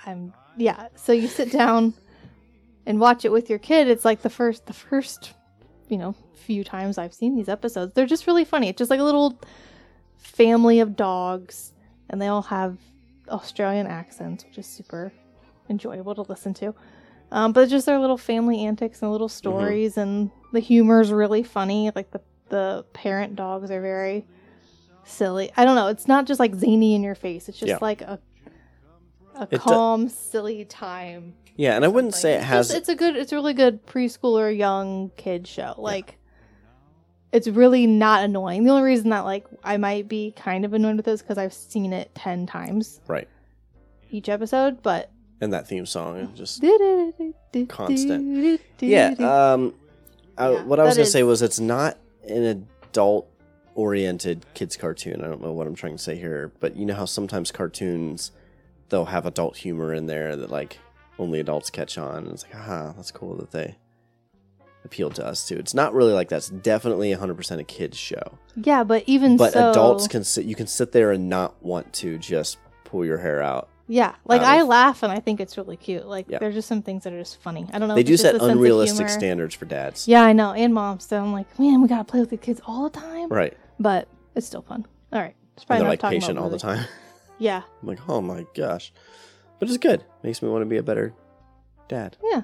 [0.06, 0.90] I'm yeah.
[0.96, 1.94] So you sit down
[2.86, 3.88] and watch it with your kid.
[3.88, 5.34] It's like the first the first
[5.88, 7.94] you know few times I've seen these episodes.
[7.94, 8.68] They're just really funny.
[8.68, 9.40] It's just like a little
[10.18, 11.72] family of dogs,
[12.10, 12.78] and they all have
[13.32, 15.12] Australian accents, which is super
[15.70, 16.74] enjoyable to listen to.
[17.32, 21.44] Um, but just their little family antics and little stories, and the humor is really
[21.44, 21.92] funny.
[21.96, 24.26] Like the the parent dogs are very
[25.06, 25.52] silly.
[25.56, 25.88] I don't know.
[25.88, 27.48] It's not just like zany in your face.
[27.48, 27.78] It's just Yeah.
[27.82, 28.20] like a
[29.36, 31.34] a do- calm, silly time.
[31.56, 33.16] Yeah, and I wouldn't say it It's has just- it's a good.
[33.16, 35.76] It's a really good preschooler, young kid show.
[35.78, 36.18] Like,
[37.32, 38.64] it's really not annoying.
[38.64, 41.54] The only reason that like I might be kind of annoyed with this because I've
[41.54, 43.28] seen it ten times right.
[44.10, 46.62] each episode, but And that theme song is just
[47.70, 48.60] constant.
[48.80, 49.74] Yeah, um,
[50.38, 54.78] I, Yeah, what I was that gonna say is- was it's not an adult-oriented kids
[54.78, 55.22] cartoon.
[55.24, 58.32] I don't know what I'm trying to say here, but you know how sometimes cartoons
[58.90, 60.80] they'll have adult humor in there that like
[61.18, 63.78] only adults catch on, and it's like, aha, that's cool that they
[64.86, 65.56] appealed to us too.
[65.58, 66.38] It's not really like that.
[66.38, 70.46] It's definitely 100% a kids show, yeah, but even but so, adults can sit.
[70.46, 73.70] You can sit there and not want to just pull your hair out.
[73.88, 76.06] Yeah, like I of- laugh and I think it's really cute.
[76.08, 76.40] Like Yeah.
[76.40, 77.68] there's just some things that are just funny.
[77.74, 77.96] I don't know.
[77.96, 80.08] they do set the sense of unrealistic standards for dads.
[80.08, 81.06] Yeah, I know, and moms.
[81.08, 83.28] So I'm like, man, we gotta play with the kids all the time.
[83.30, 83.58] Right.
[83.80, 84.86] But it's still fun.
[85.12, 86.86] All right, it's And probably they're like patient all the time.
[87.40, 88.94] Yeah, I'm like, oh my gosh.
[89.58, 90.04] But it's good.
[90.22, 91.14] Makes me want to be a better
[91.88, 92.16] dad.
[92.32, 92.44] yeah.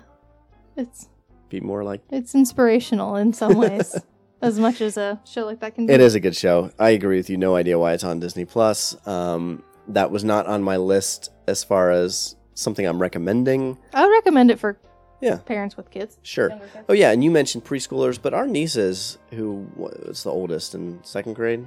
[0.76, 1.08] It's
[1.49, 3.95] Be more like it's inspirational in some ways.
[4.41, 5.93] as much as a show like that can do.
[5.93, 6.71] It is a good show.
[6.77, 7.38] I agree with you.
[7.38, 8.95] No idea why it's on Disney Plus.
[9.07, 13.77] Um, that was not on my list as far as something I'm recommending.
[13.93, 14.77] I would recommend it for
[15.21, 16.19] Yeah, parents with kids.
[16.23, 16.49] sure.
[16.49, 16.63] Kids.
[16.89, 21.33] Oh yeah, and you mentioned preschoolers, but our nieces, who was the oldest in second
[21.33, 21.65] grade,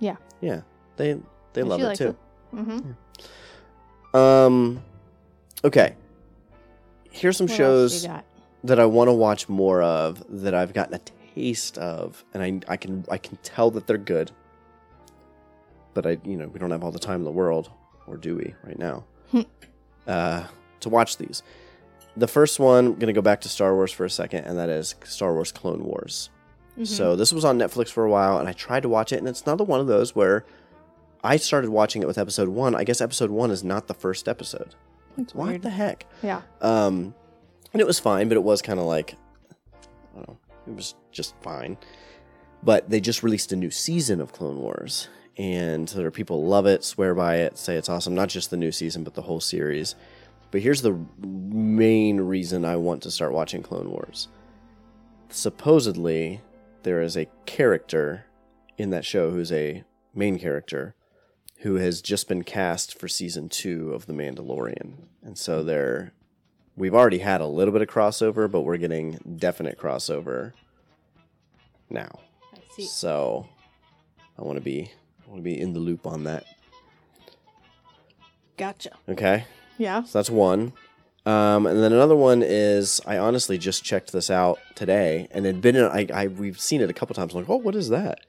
[0.00, 0.16] Yeah.
[0.40, 0.62] yeah,
[0.96, 1.12] they
[1.52, 2.16] they And love it too.
[2.54, 4.16] Mm-hmm.
[4.16, 4.82] Um,
[5.64, 5.94] okay.
[7.10, 8.24] Here's some shows You got?
[8.64, 11.00] That I want to watch more of that I've gotten a
[11.34, 14.30] taste of, and I I can I can tell that they're good.
[15.94, 17.70] But I you know we don't have all the time in the world,
[18.06, 19.04] or do we right now?
[20.06, 20.44] uh,
[20.80, 21.42] to watch these.
[22.16, 24.68] The first one, I'm gonna go back to Star Wars for a second, and that
[24.68, 26.30] is Star Wars Clone Wars.
[26.72, 26.84] Mm-hmm.
[26.84, 29.28] So this was on Netflix for a while, and I tried to watch it, and
[29.28, 30.44] it's another one of those where
[31.24, 32.74] I started watching it with episode one.
[32.74, 34.74] I guess episode one is not the first episode.
[35.16, 35.62] It's What weird.
[35.62, 36.06] the heck?
[36.22, 36.42] Yeah.
[36.60, 37.14] Um,
[37.72, 39.16] and it was fine, but it was kind of like,
[40.12, 41.76] I don't know, it was just fine.
[42.62, 46.66] But they just released a new season of Clone Wars, and there are people love
[46.66, 48.14] it, swear by it, say it's awesome.
[48.14, 49.94] Not just the new season, but the whole series.
[50.50, 54.28] But here's the main reason I want to start watching Clone Wars.
[55.28, 56.40] Supposedly,
[56.82, 58.24] there is a character
[58.76, 60.94] in that show who's a main character
[61.58, 64.94] who has just been cast for season two of The Mandalorian.
[65.22, 66.12] And so they're
[66.78, 70.52] we've already had a little bit of crossover, but we're getting definite crossover
[71.90, 72.20] now.
[72.54, 72.84] I see.
[72.86, 73.46] So
[74.38, 74.90] I want to be
[75.26, 76.44] I want to be in the loop on that.
[78.56, 78.90] Gotcha.
[79.08, 79.44] Okay,
[79.76, 80.02] Yeah.
[80.02, 80.72] so that's one.
[81.26, 85.60] Um, and then another one is I honestly just checked this out today, and it'd
[85.60, 87.34] been in, I, I we've seen it a couple times.
[87.34, 88.20] I'm like, oh, what is that?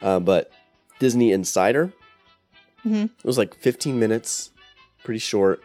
[0.00, 0.50] Uh, but
[0.98, 1.92] Disney Insider.
[2.84, 3.04] Mhm.
[3.04, 4.50] It was like 15 minutes,
[5.04, 5.60] pretty short,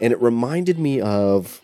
[0.00, 1.60] and it reminded me of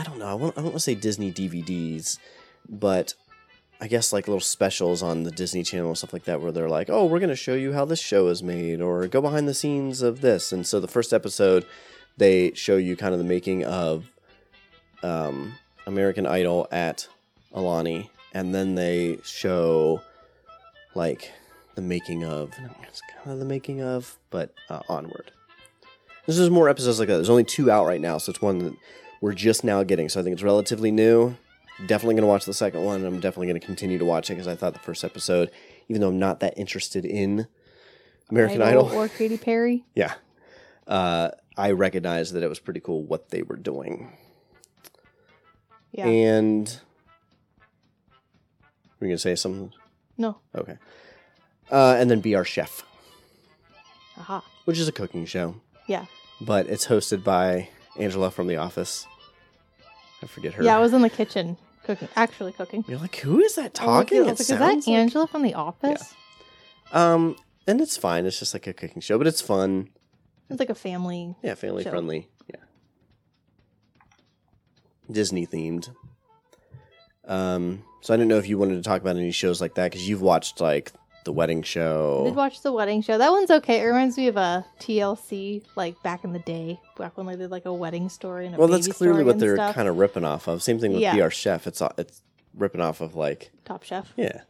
[0.00, 0.26] I don't know.
[0.26, 2.18] I, I don't want to say Disney DVDs,
[2.66, 3.12] but
[3.82, 6.70] I guess like little specials on the Disney Channel and stuff like that, where they're
[6.70, 9.46] like, "Oh, we're going to show you how this show is made," or "Go behind
[9.46, 11.66] the scenes of this." And so the first episode,
[12.16, 14.10] they show you kind of the making of
[15.02, 17.06] um, American Idol at
[17.54, 20.00] Aulani, and then they show
[20.94, 21.30] like
[21.74, 22.54] the making of
[22.88, 25.30] it's kind of the making of, but uh, onward.
[26.24, 27.16] This is more episodes like that.
[27.16, 28.74] There's only two out right now, so it's one that
[29.20, 30.08] we're just now getting.
[30.08, 31.36] So I think it's relatively new.
[31.86, 33.04] Definitely going to watch the second one.
[33.04, 35.50] I'm definitely going to continue to watch it because I thought the first episode,
[35.88, 37.46] even though I'm not that interested in
[38.30, 39.84] American Idol, or Katy Perry.
[39.94, 40.14] yeah,
[40.86, 44.12] uh, I recognized that it was pretty cool what they were doing.
[45.92, 46.06] Yeah.
[46.06, 46.80] And
[49.00, 49.72] were going to say something?
[50.18, 50.38] no.
[50.54, 50.76] Okay.
[51.70, 52.84] Uh, and then Be Our Chef,
[54.18, 54.44] Aha.
[54.64, 55.56] which is a cooking show,
[55.86, 56.06] Yeah.
[56.40, 59.06] but it's hosted by Angela from The Office.
[60.22, 60.62] I forget her.
[60.62, 60.76] Yeah.
[60.76, 62.84] I was in the kitchen cooking, actually cooking.
[62.86, 64.24] You're like, who is that talking?
[64.24, 66.14] like, is that like- Angela from The Office?
[66.92, 68.26] Um, and it's fine.
[68.26, 69.88] It's just like a cooking show, but it's fun.
[70.48, 71.36] It's like a family.
[71.42, 71.90] Yeah, family Show.
[71.90, 72.28] friendly.
[72.48, 72.56] Yeah.
[75.10, 75.90] Disney themed.
[77.26, 79.90] Um, so I didn't know if you wanted to talk about any shows like that
[79.90, 80.92] because you've watched like
[81.24, 82.22] the wedding show.
[82.24, 83.18] did watch the wedding show.
[83.18, 83.80] That one's okay.
[83.80, 87.50] It reminds me of a TLC, like back in the day, back when they did
[87.50, 89.74] like a wedding story and a well, that's clearly what they're stuff.
[89.74, 90.62] kind of ripping off of.
[90.62, 91.14] Same thing with Yeah.
[91.14, 91.66] Be Chef.
[91.66, 92.22] It's uh, it's
[92.54, 94.12] ripping off of like Top Chef.
[94.16, 94.42] yeah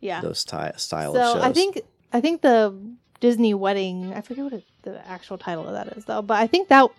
[0.00, 0.20] Yeah.
[0.20, 1.42] those ty- style so of shows.
[1.44, 1.80] I think
[2.12, 2.74] I think the
[3.20, 4.12] Disney wedding.
[4.14, 6.90] I forget what it, the actual title of that is though, but I think that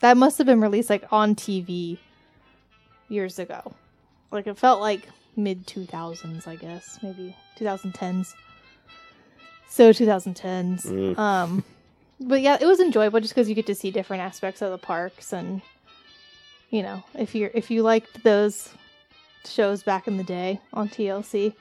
[0.00, 1.98] that must have been released like on TV
[3.08, 3.72] years ago.
[4.30, 8.34] Like it felt like mid two thousands, I guess, maybe two thousand tens.
[9.68, 10.84] So two thousand tens.
[10.84, 11.18] Mm.
[11.18, 11.64] Um,
[12.20, 14.78] but yeah, it was enjoyable just because you get to see different aspects of the
[14.78, 15.60] parks and
[16.70, 18.70] you know if you're if you liked those
[19.44, 21.54] shows back in the day on TLC,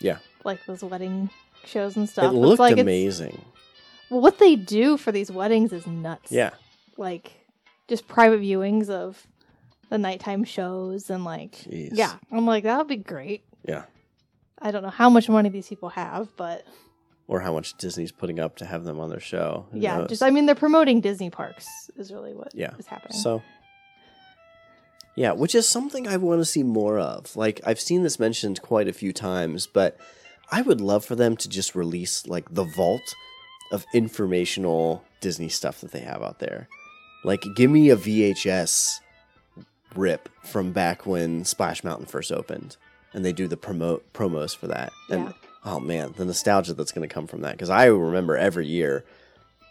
[0.00, 0.18] Yeah.
[0.44, 1.28] like those wedding
[1.64, 2.26] shows and it stuff.
[2.26, 3.44] It's looked like it's- amazing.
[4.08, 6.30] well, what they do for these weddings is nuts.
[6.32, 6.50] Yeah,
[6.96, 7.32] like
[7.88, 9.26] just private viewings of
[9.92, 11.90] the nighttime shows and like Jeez.
[11.92, 13.44] yeah, I'm like that would be great.
[13.68, 13.84] yeah.
[14.64, 16.64] I don't know how much money these people have, but
[17.28, 19.66] Or how much Disney's putting up to have them on their show.
[19.74, 22.70] Yeah, just I mean they're promoting Disney parks is really what Yeah.
[22.78, 23.18] is happening.
[23.18, 23.42] So,
[25.14, 27.36] yeah, which is something I want to see more of.
[27.36, 29.98] Like, I've seen this mentioned quite a few times, but
[30.50, 33.14] I would love for them to just release, like, the vault
[33.72, 36.66] of informational Disney stuff that they have out there.
[37.24, 39.00] Like, give me a VHS
[39.94, 42.76] rip from back when Splash Mountain first opened,
[43.12, 44.92] and they do the promote promos for that.
[45.10, 45.32] And Yeah.
[45.64, 47.52] oh man, the nostalgia that's going to come from that.
[47.52, 49.04] Because I remember every year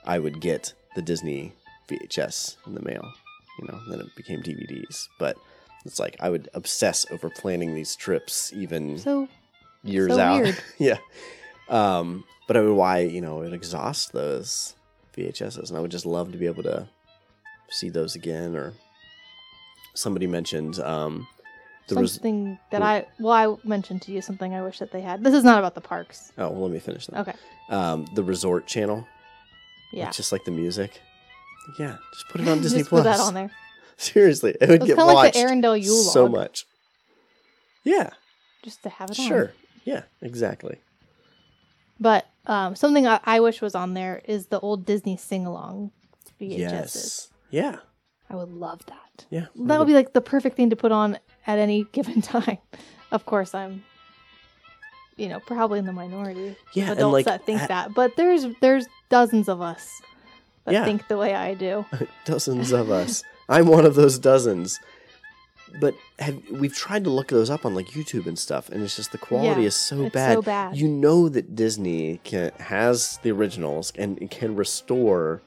[0.05, 1.53] I would get the Disney
[1.89, 3.11] VHS in the mail.
[3.59, 5.07] You know, then it became DVDs.
[5.19, 5.37] But
[5.85, 9.27] It's like I would obsess over planning these trips even So
[9.83, 10.61] years so out.
[10.77, 10.97] yeah.
[11.69, 14.75] Um, but I would why you know it exhaust those
[15.15, 16.87] VHSs, and I would just love to be able to
[17.69, 18.55] see those again.
[18.55, 18.73] Or
[19.93, 21.27] somebody mentioned um,
[21.87, 25.23] something that I well I mentioned to you something I wish that they had.
[25.23, 26.31] This is not about the parks.
[26.37, 27.19] oh well, let me finish that.
[27.21, 27.33] Okay.
[27.69, 29.07] Um, the resort channel,
[29.93, 30.07] Yeah.
[30.07, 31.01] It's just like the music.
[31.79, 33.03] Yeah, just put it on Disney Just Plus.
[33.03, 33.51] put that on there.
[33.97, 36.65] Seriously, it would It's get of like the Arendelle Yule so much.
[37.83, 38.09] Yeah,
[38.63, 39.27] just to have it on.
[39.27, 39.53] sure.
[39.85, 40.77] Yeah, exactly.
[41.99, 45.91] But um, something I, I wish was on there is the old Disney sing along
[46.39, 46.57] VHSs.
[46.57, 47.29] Yes.
[47.51, 47.77] Yeah.
[48.31, 49.25] I would love that.
[49.29, 49.45] Yeah.
[49.55, 52.57] That would be like the perfect thing to put on at any given time.
[53.11, 53.83] Of course, I'm,
[55.17, 57.93] you know, probably in the minority Yeah, and, adults like, that think at- that.
[57.93, 60.01] But there's there's dozens of us
[60.65, 60.85] that Yeah.
[60.85, 61.85] think the way I do.
[62.25, 63.23] dozens of us.
[63.49, 64.79] I'm one of those dozens.
[65.79, 68.95] But have, we've tried to look those up on like YouTube and stuff, and it's
[68.97, 70.33] just the quality Yeah, is so it's bad.
[70.33, 70.75] so bad.
[70.75, 75.41] You know that Disney can has the originals and can restore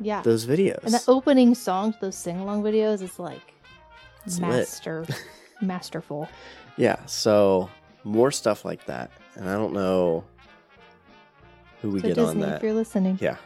[0.00, 0.22] Yeah.
[0.22, 0.82] those videos.
[0.84, 3.54] and the opening songs, those sing along videos, is like
[4.24, 5.06] It's master,
[5.60, 6.28] masterful.
[6.76, 7.70] yeah, so
[8.04, 10.24] more stuff like that, and I don't know
[11.82, 12.56] who we so get Disney, on that.
[12.56, 13.36] if you're listening, Yeah.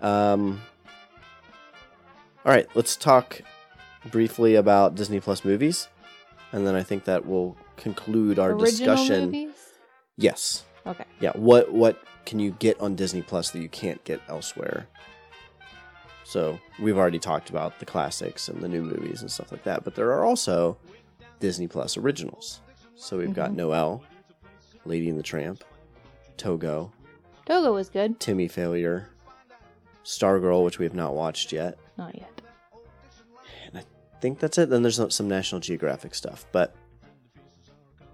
[0.00, 0.60] Um.
[2.44, 3.40] All right, let's talk
[4.10, 5.88] briefly about Disney Plus movies,
[6.52, 9.24] and then I think that will conclude our original discussion.
[9.26, 9.54] movies.
[10.16, 10.64] Yes.
[10.86, 11.04] Okay.
[11.20, 11.32] Yeah.
[11.34, 14.86] What What can you get on Disney Plus that you can't get elsewhere?
[16.28, 19.82] So we've already talked about the classics and the new movies and stuff like that,
[19.82, 20.76] but there are also
[21.40, 22.60] Disney Plus originals.
[22.96, 23.56] So we've got Mhm.
[23.56, 24.02] Noel,
[24.84, 25.64] Lady and the Tramp,
[26.36, 26.92] Togo,
[27.46, 28.20] Togo was good.
[28.20, 29.08] Timmy Failure,
[30.04, 31.78] Stargirl, which we have not watched yet.
[31.96, 32.42] Not yet.
[33.68, 33.84] And I
[34.20, 34.68] think that's it.
[34.68, 36.76] Then there's some National Geographic stuff, but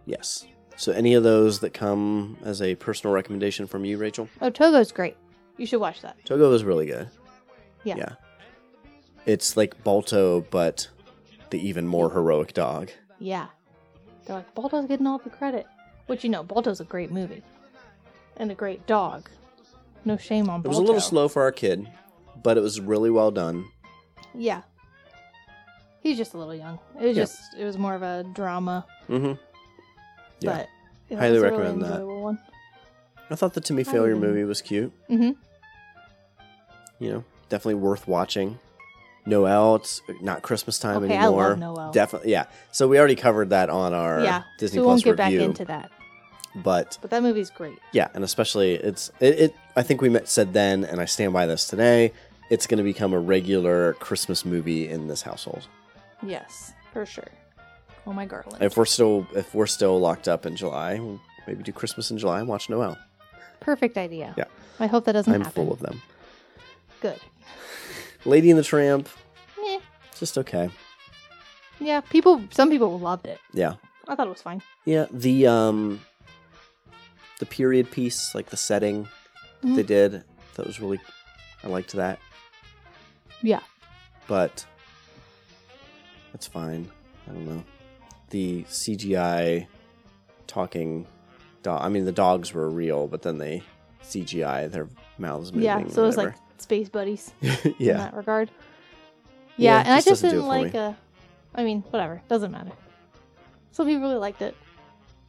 [0.06, 0.46] yes.
[0.76, 4.28] So any of those that come as a personal recommendation from you, Rachel?
[4.40, 5.16] Oh, Togo's great.
[5.56, 6.16] You should watch that.
[6.24, 7.08] Togo is really good.
[7.84, 7.96] Yeah.
[7.98, 8.12] Yeah.
[9.26, 10.88] It's like Balto, but
[11.50, 12.90] the even more heroic dog.
[13.18, 13.46] Yeah.
[14.26, 15.66] They're like, Balto's getting all the credit.
[16.06, 17.42] Which, you know, Balto's a great movie.
[18.36, 19.30] And a great dog.
[20.04, 20.66] No shame on Balto.
[20.66, 21.88] It was a little slow for our kid,
[22.42, 23.64] but it was really well done.
[24.34, 24.62] Yeah.
[26.02, 26.78] He's just a little young.
[27.00, 27.22] It was Yeah.
[27.22, 28.84] just, it was more of a drama.
[29.08, 29.32] Mm hmm
[30.40, 30.50] Yeah.
[30.50, 30.68] But
[31.08, 32.06] it Highly was recommend really that.
[32.06, 32.38] one.
[33.30, 34.92] I thought the Timmy Failure movie was cute.
[35.08, 35.30] Mm-hmm.
[36.98, 38.58] You know, definitely worth watching.
[39.26, 41.50] Noel, it's not Christmas time Okay, I anymore.
[41.50, 41.92] love Noel.
[41.92, 42.46] Definitely, yeah.
[42.72, 44.42] So we already covered that on our Yeah.
[44.58, 45.38] Disney so we Plus won't get review.
[45.38, 45.90] back into that.
[46.56, 47.78] But But that movie's great.
[47.92, 49.38] yeah, and especially it's it.
[49.38, 52.12] it I think we met, said then, and I stand by this today.
[52.50, 55.66] It's going to become a regular Christmas movie in this household.
[56.22, 57.28] Yes, for sure.
[58.06, 58.62] Oh my garland.
[58.62, 62.18] If we're still if we're still locked up in July, we'll maybe do Christmas in
[62.18, 62.98] July and watch Noel.
[63.60, 64.34] Perfect idea.
[64.36, 64.44] Yeah.
[64.78, 65.54] I hope that doesn't I'm happen.
[65.64, 66.02] full of them.
[67.00, 67.18] Good.
[68.24, 69.08] Lady and the Tramp,
[69.66, 69.80] Eh.
[70.18, 70.70] just okay.
[71.80, 72.42] Yeah, people.
[72.50, 73.38] Some people loved it.
[73.52, 73.74] Yeah,
[74.08, 74.62] I thought it was fine.
[74.84, 75.06] yeah.
[75.10, 76.00] The um,
[77.40, 79.08] the period piece, like the setting
[79.62, 79.76] Mhm.
[79.76, 81.00] they did, that was really.
[81.62, 82.18] I liked that,
[83.42, 83.60] Yeah.
[84.28, 84.64] but
[86.34, 86.90] it's fine.
[87.28, 87.64] I don't know.
[88.30, 89.66] The CGI
[90.46, 91.06] talking
[91.62, 91.80] dog.
[91.82, 93.62] I mean, the dogs were real, but then they
[94.02, 95.64] CGI their mouths moving.
[95.64, 95.86] yeah.
[95.88, 96.34] So it was like.
[96.58, 98.50] Space buddies in yeah, that regard.
[99.56, 100.72] Yeah, Yeah, and I just just doesn't do didn't like.
[100.72, 100.78] me.
[100.78, 100.92] Uh,
[101.54, 102.20] I mean, whatever.
[102.28, 102.72] Doesn't matter.
[103.72, 104.56] Some people really liked it,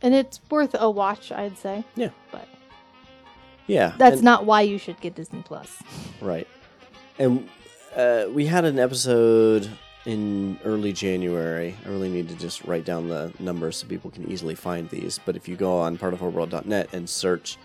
[0.02, 1.32] and it's worth a watch.
[1.32, 1.84] I'd say.
[1.96, 2.10] Yeah.
[2.32, 2.48] But
[3.68, 3.94] yeah.
[3.98, 5.82] that's and- not why you should get Disney Plus.
[6.22, 6.48] Right.
[7.20, 7.48] And
[7.96, 9.70] uh, we had an episode
[10.06, 11.76] in early January.
[11.86, 15.20] I really need to just write down the numbers so people can easily find these.
[15.26, 17.58] But if you go on partofourworld.net and search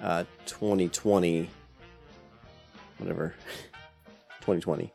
[0.00, 1.50] uh, 2020,
[2.98, 3.34] whatever,
[4.40, 4.92] 2020,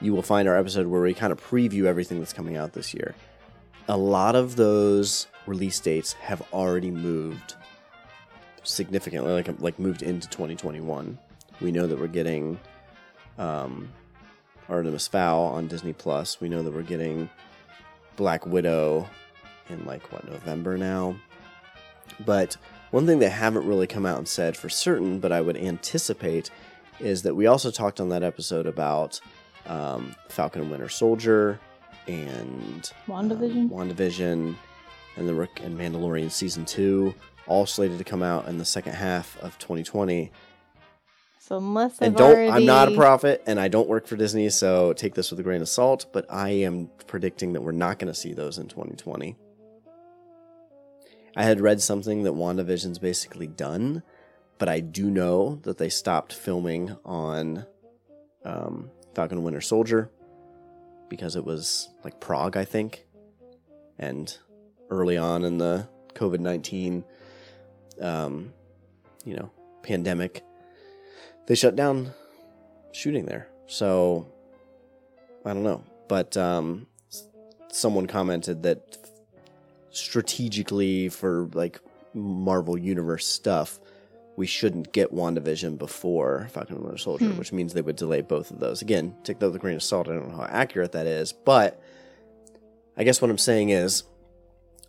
[0.00, 2.94] you will find our episode where we kind of preview everything that's coming out this
[2.94, 3.14] year.
[3.88, 7.54] A lot of those release dates have already moved
[8.62, 11.18] significantly, like like moved into 2021.
[11.60, 12.60] We know that we're getting
[13.38, 13.88] um,
[14.68, 16.40] Artemis Fowl on Disney Plus.
[16.40, 17.30] We know that we're getting
[18.16, 19.08] Black Widow
[19.70, 21.16] in like what November now.
[22.24, 22.56] But
[22.90, 26.50] one thing they haven't really come out and said for certain, but I would anticipate,
[27.00, 29.20] is that we also talked on that episode about
[29.66, 31.60] um, Falcon and Winter Soldier
[32.06, 33.56] and WandaVision?
[33.56, 34.56] um, WandaVision,
[35.16, 37.14] and the Rick and Mandalorian season two,
[37.46, 40.30] all slated to come out in the second half of 2020.
[41.38, 42.50] So unless and I've don't already...
[42.50, 45.42] I'm not a prophet and I don't work for Disney, so take this with a
[45.42, 48.68] grain of salt, but I am predicting that we're not going to see those in
[48.68, 49.34] 2020.
[51.36, 54.02] I had read something that WandaVision's basically done,
[54.58, 57.64] but I do know that they stopped filming on
[58.44, 60.10] um, Falcon Winter Soldier
[61.08, 63.06] because it was like Prague, I think,
[63.98, 64.36] and
[64.90, 67.04] early on in the COVID 19,
[68.00, 68.52] um,
[69.24, 69.50] you know,
[69.82, 70.44] pandemic,
[71.46, 72.12] they shut down
[72.92, 73.48] shooting there.
[73.66, 74.26] So
[75.44, 76.86] I don't know, but um,
[77.70, 78.98] someone commented that
[79.90, 81.80] strategically for like
[82.14, 83.78] Marvel Universe stuff,
[84.38, 87.38] we shouldn't get WandaVision before Falcon and Winter Soldier, Hmm.
[87.38, 88.80] which means they would delay both of those.
[88.82, 90.08] Again, take that with a grain of salt.
[90.08, 91.80] I don't know how accurate that is, but
[92.96, 94.04] I guess what I'm saying is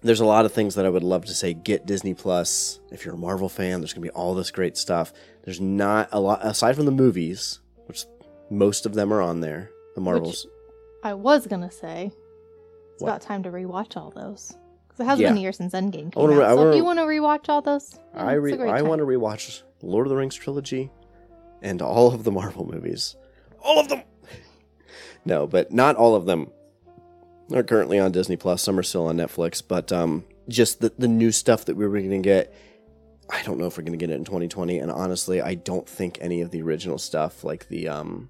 [0.01, 2.79] there's a lot of things that I would love to say get Disney Plus.
[2.91, 5.11] If you're a Marvel fan, there's going to be all this great stuff.
[5.43, 8.05] There's not a lot aside from the movies, which
[8.51, 9.71] most of them are on there.
[9.95, 10.45] The Marvels.
[11.03, 12.11] I was gonna say
[12.93, 13.09] it's What?
[13.09, 14.53] about time to rewatch all those
[14.99, 15.29] it has Yeah.
[15.29, 16.47] been a year since Endgame came I wanna re- out.
[16.47, 18.99] I so wanna- if you want to rewatch all those, yeah, I re- I want
[18.99, 20.91] to rewatch Lord of the Rings trilogy
[21.61, 23.15] and all of the Marvel movies.
[23.63, 24.01] All of them.
[25.25, 26.49] no, but not all of them
[27.53, 28.61] are currently on Disney Plus.
[28.61, 31.97] Some are still on Netflix, but um, just the the new stuff that we were
[31.99, 32.53] going to get.
[33.31, 35.87] I don't know if we're going to get it in 2020, and honestly, I don't
[35.87, 38.29] think any of the original stuff, like the um,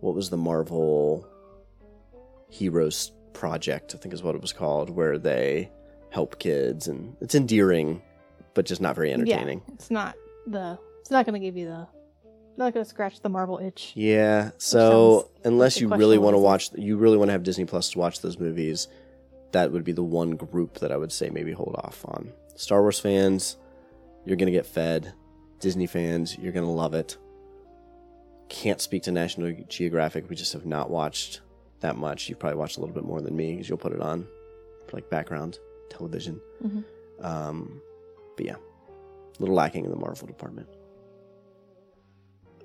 [0.00, 1.24] what was the Marvel
[2.48, 3.94] Heroes project?
[3.94, 5.70] I think is what it was called, where they
[6.10, 8.02] help kids, and it's endearing,
[8.54, 9.62] but just not very entertaining.
[9.66, 10.16] Yeah, it's not
[10.46, 10.78] the.
[11.00, 11.86] It's not gonna give you the.
[12.56, 13.92] Not gonna scratch the Marvel itch.
[13.94, 14.50] Yeah.
[14.56, 17.98] So unless you really want to watch, you really want to have Disney Plus to
[17.98, 18.88] watch those movies,
[19.52, 22.32] that would be the one group that I would say maybe hold off on.
[22.56, 23.56] Star Wars fans,
[24.24, 25.12] you're gonna get fed.
[25.60, 27.18] Disney fans, you're gonna love it.
[28.48, 30.30] Can't speak to National Geographic.
[30.30, 31.40] We just have not watched
[31.80, 32.28] that much.
[32.28, 34.26] You've probably watched a little bit more than me because you'll put it on
[34.86, 35.58] for like background
[35.90, 36.40] television.
[36.64, 36.84] Mhm.
[37.20, 37.80] Um,
[38.36, 40.68] but yeah, a little lacking in the Marvel department.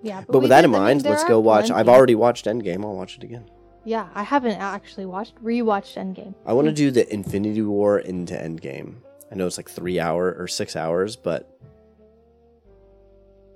[0.03, 1.69] Yeah, But, we with that in mind, let's go watch.
[1.69, 2.83] I've already watched Endgame.
[2.83, 3.49] I'll watch it again.
[3.83, 6.33] Yeah, I haven't actually watched rewatched Endgame.
[6.45, 8.95] I want to do the Infinity War into Endgame.
[9.31, 11.57] I know it's like three hour or six hours, but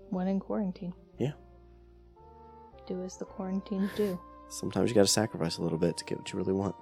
[0.10, 0.94] When in quarantine.
[1.18, 1.34] Yeah.
[2.88, 4.18] Do as the quarantines do.
[4.56, 6.76] Sometimes you got to sacrifice a little bit to get what you really want.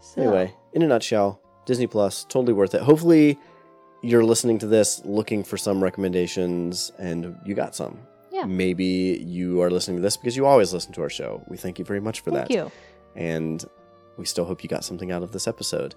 [0.00, 2.82] So, Anyway, in a nutshell, Disney Plus, totally worth it.
[2.82, 3.38] Hopefully,
[4.02, 7.98] you're listening to this looking for some recommendations and you got some.
[8.32, 8.44] Yeah.
[8.46, 11.42] Maybe you are listening to this because you always listen to our show.
[11.48, 12.54] We thank you very much for thank that.
[12.54, 12.72] you.
[13.14, 13.62] And
[14.16, 15.94] we still hope you got something out of this episode.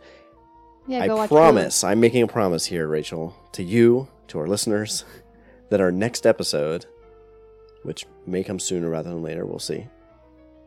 [0.87, 5.05] Yeah, go I promise, I'm making a promise here, Rachel, to you, to our listeners,
[5.69, 6.85] that our next episode,
[7.83, 9.87] which may come sooner rather than later, we'll see.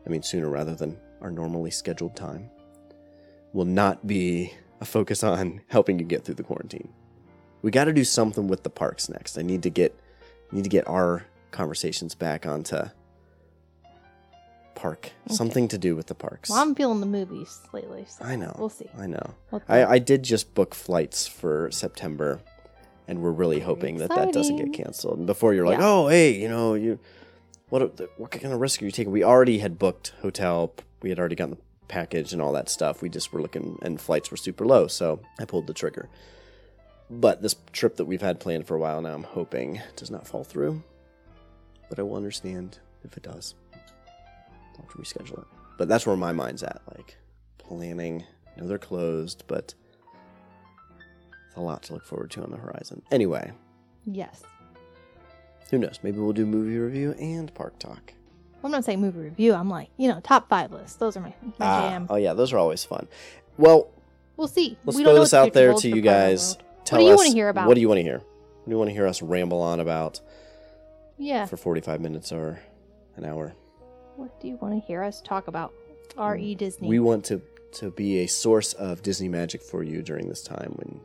[0.05, 2.49] I mean, sooner rather than our normally scheduled time,
[3.53, 6.89] will not be a focus on helping you get through the quarantine.
[7.61, 9.37] We got to do something with the parks next.
[9.37, 9.97] I need to get
[10.51, 12.83] need to get our conversations back onto
[14.75, 15.11] park.
[15.29, 16.49] Something to do with the parks.
[16.49, 18.05] Well, I'm feeling the movies lately.
[18.07, 18.55] So I know.
[18.57, 18.89] We'll see.
[18.97, 19.33] I know.
[19.67, 22.41] I, I did just book flights for September,
[23.07, 25.17] and we're really hoping that that doesn't get canceled.
[25.17, 25.87] And before you're like, Yeah.
[25.87, 26.99] oh, hey, you know, you
[27.69, 29.11] what what kind of risk are you taking?
[29.11, 30.73] We already had booked hotel.
[31.01, 33.01] We had already gotten the package and all that stuff.
[33.01, 36.09] We just were looking, and flights were super low, so I pulled the trigger.
[37.09, 40.27] But this trip that we've had planned for a while now, I'm hoping does not
[40.27, 40.83] fall through.
[41.89, 43.55] But I will understand if it does.
[43.73, 45.47] I'll have to reschedule it.
[45.77, 47.15] But that's where my mind's at, like
[47.57, 48.25] planning.
[48.55, 49.73] I know they're closed, but
[51.57, 53.01] a lot to look forward to on the horizon.
[53.11, 53.51] Anyway,
[54.05, 54.43] Yes.
[55.71, 55.99] who knows?
[56.03, 58.13] Maybe we'll do movie review and park talk.
[58.63, 59.53] I'm not saying movie review.
[59.53, 60.95] I'm like, you know, top five lists.
[60.97, 62.07] Those are my, my Ah, jam.
[62.09, 63.07] oh yeah, those are always fun.
[63.57, 63.89] Well,
[64.35, 64.77] We'll see.
[64.85, 66.57] let's we throw don't know this out there to you part of the guys.
[66.85, 67.67] Tell do you us wanna hear about?
[67.67, 68.17] What do you want to hear?
[68.19, 70.21] What do you want to hear us ramble on about
[71.17, 71.45] Yeah.
[71.45, 72.59] for 45 minutes or
[73.15, 73.53] an hour?
[74.15, 75.73] What do you want to hear us talk about?
[76.17, 76.55] R.E.
[76.55, 76.87] Disney.
[76.87, 77.41] We want to
[77.73, 81.01] to be a source of Disney magic for you during this time when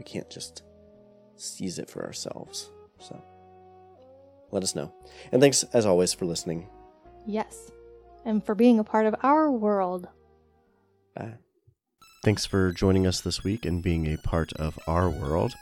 [0.00, 0.62] we can't just
[1.36, 2.70] seize it for ourselves.
[2.98, 3.22] So
[4.50, 4.90] let us know.
[5.30, 6.66] And thanks as always for listening.
[7.26, 7.70] yes.
[8.24, 10.08] And for being a part of our world.
[11.14, 11.34] Bye.
[12.22, 15.54] Thanks for joining us this week and being a part of our world.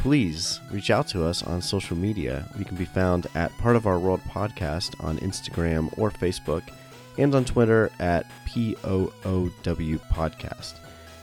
[0.00, 2.48] Please reach out to us on social media.
[2.58, 6.62] We can be found at Part of Our World Podcast on Instagram or Facebook
[7.18, 9.52] and on Twitter at POOW
[10.10, 10.74] Podcast.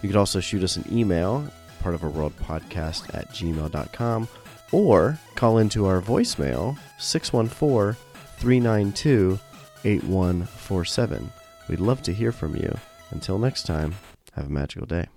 [0.01, 1.45] You could also shoot us an email,
[1.79, 4.27] part of our world podcast at gmail.com,
[4.71, 7.95] or call into our voicemail 614
[8.37, 9.39] 392
[9.85, 11.31] 8147.
[11.67, 12.75] We'd love to hear from you.
[13.11, 13.95] Until next time,
[14.33, 15.07] have a magical day.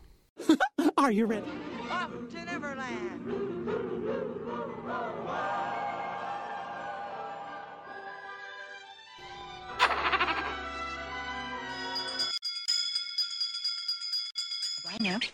[0.96, 1.46] Are you ready?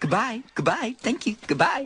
[0.00, 0.42] Goodbye.
[0.54, 0.96] Goodbye.
[1.00, 1.36] Thank you.
[1.46, 1.76] Goodbye.